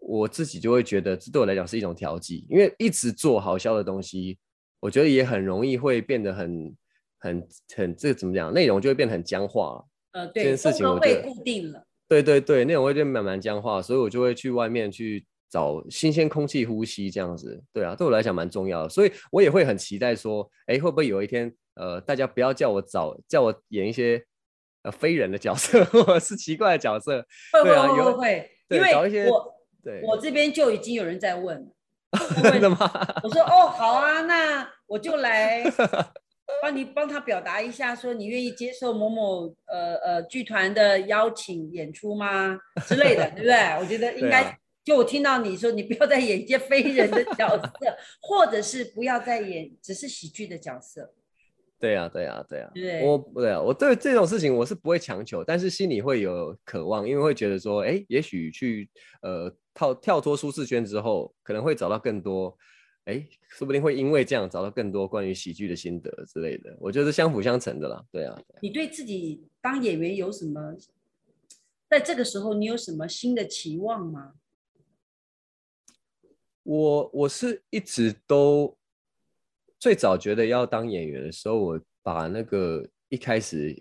[0.01, 2.43] 我自己就会觉得，这对我来讲是一种调剂。
[2.49, 4.39] 因为一直做好笑的东西，
[4.79, 6.75] 我觉得也很容易会变得很、
[7.19, 8.51] 很、很，这个怎么讲？
[8.51, 9.85] 内容就会变得很僵化。
[10.13, 11.85] 呃，对，这件事情我会固定了。
[12.07, 15.23] 对对对，内容会变慢慢僵化，所以我就会去外面去
[15.53, 17.61] 找新鲜空气呼吸，这样子。
[17.71, 21.53] 对啊，对我来讲蛮重要的，所以我也会很期待说，哎，会不会有一天？
[21.75, 24.19] 呃，大家不要叫我找叫我演一些
[24.81, 27.23] 呃非人的角色， 或者是奇怪的角色。
[27.53, 31.71] 会会会会，因为找一些我对，我这边就已经有人在问，
[32.41, 32.77] 真的吗？
[33.21, 35.63] 我说哦，好啊，那我就来
[36.63, 43.55] 帮你帮他表达一下，说你愿意接受某某呃呃剧团的邀请演出吗之类的，对不对？
[43.79, 47.71] 我觉得应该就我听到你说，你不要再演一些非人的角色，
[48.21, 51.13] 或者是不要再演只是喜剧的角色。
[51.79, 52.71] 对呀，对呀，对呀。
[52.73, 58.89] 对，我对啊，我对这种事情我是不会强求，但是心里会有渴望，因为会觉得说，哎，也许去
[59.21, 62.57] 呃跳跳脱舒适圈之后，可能会找到更多，
[63.05, 66.75] 哎，说不定会因为这样找到更多关于喜剧的心得之类的。
[66.79, 68.01] 我觉得相辅相成的啦。
[68.11, 68.41] 对啊。
[68.61, 70.75] 你对自己当演员有什么，
[71.89, 74.33] 在这个时候你有什么新的期望吗？
[76.63, 78.75] 我我是一直都。
[79.79, 83.77] 最早觉得要当演员的时候，我把那个一开始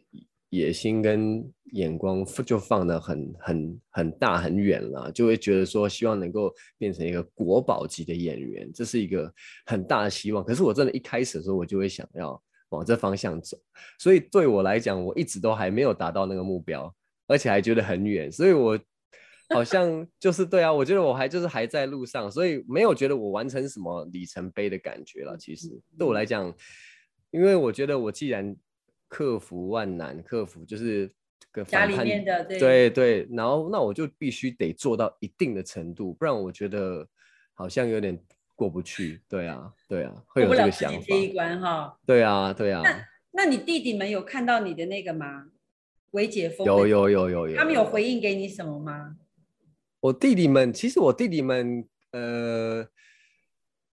[0.49, 9.33] 野心跟眼光就放得很很很大很远了，就会觉得说希望能够变成一个国宝级的演员，这是一个
[9.65, 10.45] 很大的希望。
[10.45, 13.57] 可是我真的一开始的时候，我就会想要往这方向走，
[14.01, 16.93] 所以对我来讲，我一直都还没有达到那个目标，
[17.29, 18.77] 而且还觉得很远，所以我。
[19.49, 25.37] 好像就是对啊，我觉得我还就是还在路上，所以没有觉得我完成什么里程碑的感觉了。
[25.37, 25.69] 其实
[25.99, 26.53] 对我来讲，
[27.31, 28.57] 因为我觉得我既然
[29.09, 31.11] 克服万难，克服就是
[31.51, 37.07] 个家里面的对对，然后那我就必须得做到一定的程度，不然我觉得
[37.53, 38.19] 好像有点
[38.55, 39.21] 过不去。
[39.29, 41.01] 对啊，对啊，会有这个想法。
[41.07, 41.99] 这一关哈。
[42.07, 42.81] 对啊，对啊。
[42.83, 45.49] 那那你弟弟们有看到你的那个吗？
[46.13, 49.17] 维解封有有有有有，他们有回应给你什么吗？
[50.03, 52.85] 我弟弟们，其实我弟弟们，呃，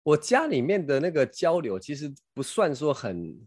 [0.02, 3.40] 我家里面的那个交流其实不算说很，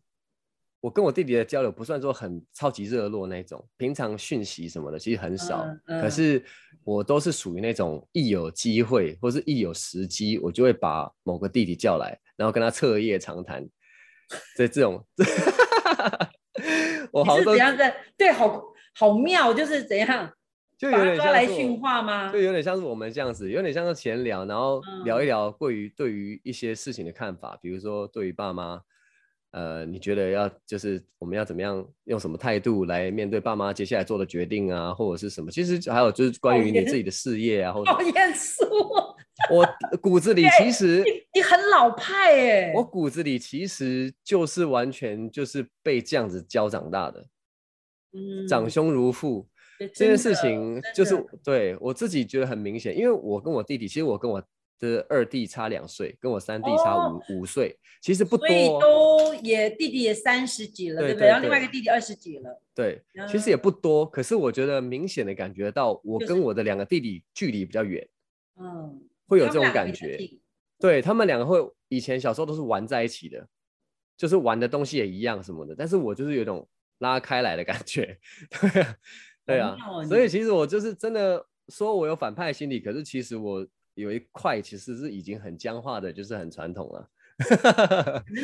[0.80, 5.66] 我跟我弟弟的交流不算说很超级热络那种，平常讯息什么的其实很少。
[6.00, 6.40] 可是
[6.84, 13.68] 我都是属于那种一有机会或是一有时机，我就会把某个弟弟叫来，然后跟他彻夜长谈。
[14.56, 15.04] 这这种，
[17.10, 18.62] 我好像怎样在对，好
[18.94, 20.32] 好妙，就是怎样。
[20.82, 22.32] 就有点像训话吗？
[22.32, 28.82] 就有点像是我们这样子，有点像是闲聊，然后聊一聊关于对于一些事情的看法，比如说对于爸妈，
[29.52, 35.52] 呃，你觉得要就是我们要怎么样用什么态度来面对爸妈接下来做的决定啊，或者是什么？
[35.52, 38.64] 其实还有就是关于你自己的事业啊，或者好严肃。
[39.52, 39.64] 我
[40.00, 47.24] 骨子里 其实你很老派哎，我骨子里其实就是完全就是被这样子教长大的，
[48.14, 49.46] 嗯，长兄如父。
[49.88, 54.42] 这件事情就是对我自己觉得很明显，因为我跟我弟弟，其实我跟我
[54.78, 61.28] 的二弟差两岁，跟我三弟差五五岁，其实不多，所以都也弟弟也三十几了，对不对？
[61.28, 68.04] 然后另外一个弟弟二十几了，对，其实也不多，可是我觉得明显的感觉到，我跟我的两个弟弟距离比较远，
[68.58, 70.18] 嗯，会有这种感觉，
[70.80, 71.58] 对他们两个会
[71.88, 73.46] 以前小时候都是玩在一起的，
[74.16, 76.68] 就是玩的东西也一样什么的，但是我就是有种
[76.98, 78.18] 拉开来的感觉，
[78.50, 78.84] 对。
[79.44, 79.76] 对啊，
[80.08, 87.10] 所以其实我就是真的说我有反派心理，可是其实我有一块其实是已经很僵化的，就是很传统了。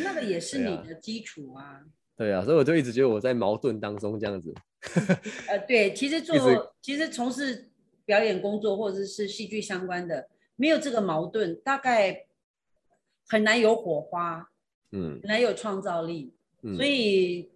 [0.03, 1.81] 那个也是你的基础啊。
[2.17, 4.53] 对啊，所以我就一直觉得我在矛盾当中这样子。
[5.49, 7.71] 呃，对，其实 做其实从事
[8.05, 12.27] 表演工作或者是戏剧相关的，没有这个矛盾，大概
[13.29, 14.51] 很难有火花，
[14.91, 16.35] 嗯，很难有创造力。
[16.77, 17.53] 所以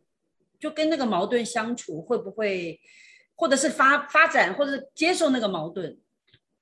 [0.60, 2.80] 就跟那个矛盾相处，会不会？
[3.34, 5.98] 或者是发发展，或者是接受那个矛盾，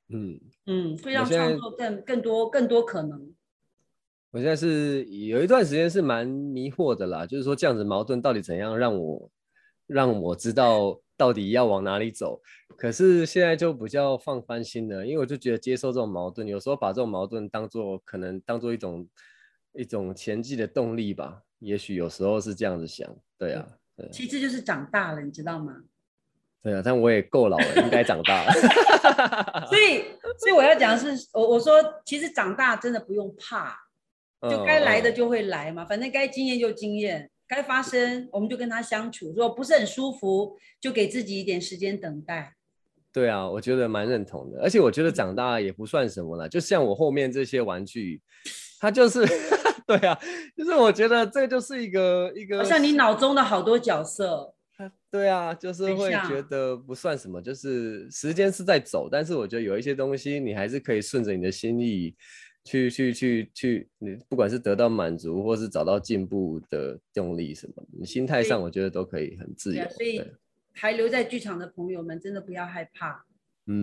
[0.08, 3.34] 嗯嗯，会让创作更更多更多可能。
[4.30, 9.30] 我现在是有一段时间是蛮迷惑的啦，就是说这样子矛盾到底怎样让我
[9.86, 12.40] 让我知道到底要往哪里走。
[12.76, 19.06] 可是现在就比较放宽心了，因为我就觉得接受这种矛盾，有时候把这种矛盾当做可能当做一种
[19.72, 21.42] 一种前进的动力吧。
[21.58, 24.08] 也许有时候是这样子想，对啊，对。
[24.10, 25.76] 其实就是长大了，你知道吗？
[26.62, 28.52] 对啊，但我也够老了，应该长大了。
[29.66, 30.04] 所以，
[30.38, 33.74] 所以我要讲的是，我我说，其实长大真的不用怕，
[34.42, 39.28] 就该来的就会来嘛，反正该经验就经验，该发生我们就跟他相处。
[39.28, 42.54] 如果不是很舒服，就给自己一点时间等待。
[43.12, 46.48] 对啊，我觉得蛮认同的，而且我觉得长大也不算什么了。
[46.48, 48.20] 就像我后面这些玩具，
[48.78, 49.26] 它就是
[49.86, 50.16] 对啊，
[50.54, 54.54] 就是我觉得这就是一个一个，好像你脑中的好多角色。
[55.10, 62.14] 对啊，就是会觉得不算什么，就是时间是在走，但是我觉得有一些东西你还是可以顺着你的心意
[62.64, 69.82] 去去去去，你不管是得到满足，或是找到进步的动力什么，你心态上我觉得都可以很自由。
[69.90, 70.22] 所以
[70.70, 73.24] 还留在剧场的朋友们，真的不要害怕，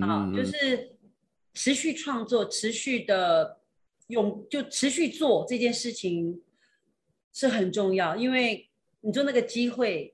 [0.01, 0.95] 啊，就是
[1.53, 3.59] 持续创作，持续的
[4.07, 6.41] 用，就持续做这件事情
[7.33, 8.69] 是很重要，因为
[9.01, 10.13] 你做那个机会。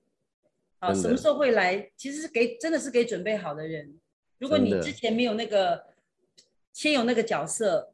[0.88, 1.92] 啊，什么时候会来？
[1.96, 3.94] 其实是给，真的是给准备好的人。
[4.40, 5.84] 如果你之前没有那个，
[6.74, 7.94] 先有那个角色，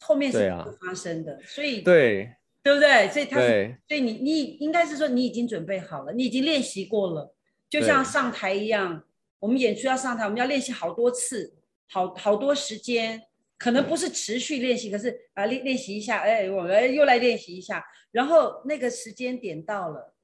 [0.00, 1.40] 后面是不会发生的。
[1.42, 2.32] 所以，对。
[2.62, 3.08] 对不对？
[3.10, 3.38] 所以他
[3.86, 7.32] 所以你你应该是说你已经准备好了，你已经练习过了，
[7.70, 9.04] 就像上台一样，
[9.38, 11.54] 我们演出要上台，我们要练习好多次，
[11.88, 13.22] 好好多时间，
[13.56, 20.15] 可能不是持续练习，可是啊练练习一下，哎，我们又来练习一下，然后那个时间点到了，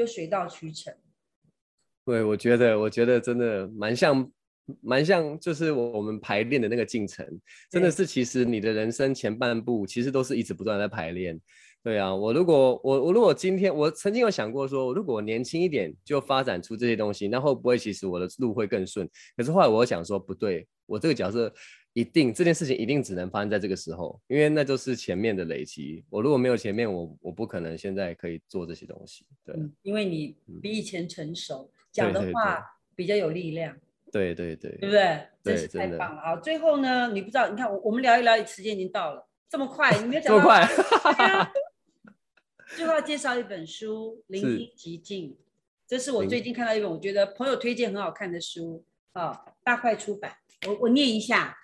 [0.00, 0.92] 就水到渠成。
[2.06, 4.32] 对，我觉得，我觉得真的蛮像，
[4.80, 7.26] 蛮像，就是我我们排练的那个进程，
[7.70, 11.38] 真的是，其实你的人生前半部其实都是一直不断在排练。
[11.82, 19.08] 对啊，我如果我我如果今天我曾经有想过说，如果我年轻一点就发展出这些东西，那会不会其实我的路会更顺？
[19.36, 21.52] 可是后来我想说，不对，我这个角色
[21.92, 26.04] 一定这件事情一定只能发生在这个时候，因为那就是前面的累积。
[26.08, 29.26] 我如果没有前面，我我不可能现在可以做这些东西。
[29.44, 32.64] 对，嗯，因为你嗯比以前成熟，讲的话
[32.94, 33.76] 比较有力量。
[34.12, 35.26] 对对对对不对？
[35.44, 36.36] 真是太棒了啊！
[36.36, 41.52] 最后呢，你不知道，你看我我们聊一聊，时间已经到了，这么快，你没有讲到这么快，
[42.76, 45.30] 最后要介绍一本书《聆 是听极境》，
[45.86, 50.36] 这是我最近看到一本我觉得朋友推荐很好看的书啊，大块出版。
[50.66, 51.56] 我我念一下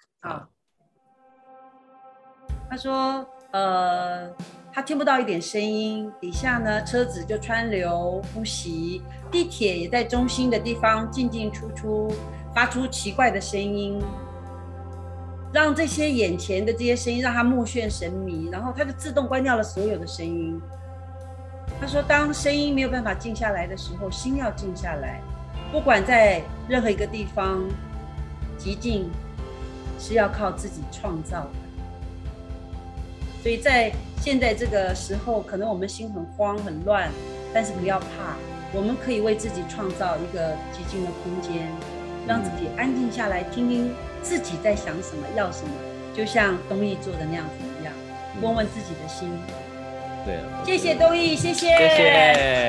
[2.68, 4.28] 他说，呃，
[4.72, 12.12] 他听不到一点声音，底下呢车子就川流不息，地铁也在中心的地方进进出出，
[12.54, 14.02] 发出奇怪的声音，
[15.52, 20.60] 让这些眼前的这些声音让他目眩神迷，然后他就自动关掉了所有的声音。
[21.80, 25.20] 他说，当声音没有办法静下来的时候，心要静下来，
[25.70, 27.62] 不管在任何一个地方，
[28.58, 29.08] 极静
[29.98, 31.50] 是要靠自己创造的。
[33.42, 37.10] 所以在现在这个时候，可能我们心很慌很乱，
[37.54, 38.36] 但是不要怕，
[38.72, 41.68] 我们可以为自己创造一个寂静的空间，
[42.26, 45.70] 让自己安静下来，听听自己在想什么，要什么，
[46.12, 47.94] 就像东艺做的那样子一样，
[48.42, 49.30] 问问自己的心。
[50.24, 52.02] 对啊，谢谢东艺，谢谢，谢谢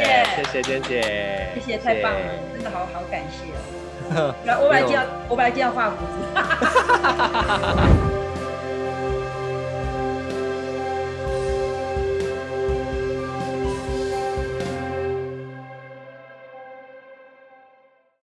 [0.06, 2.20] 谢谢谢娟姐，谢谢，太棒了，
[2.54, 3.77] 真的好好感谢哦。
[4.46, 6.14] 来，我把它这样，我把它这样画胡子。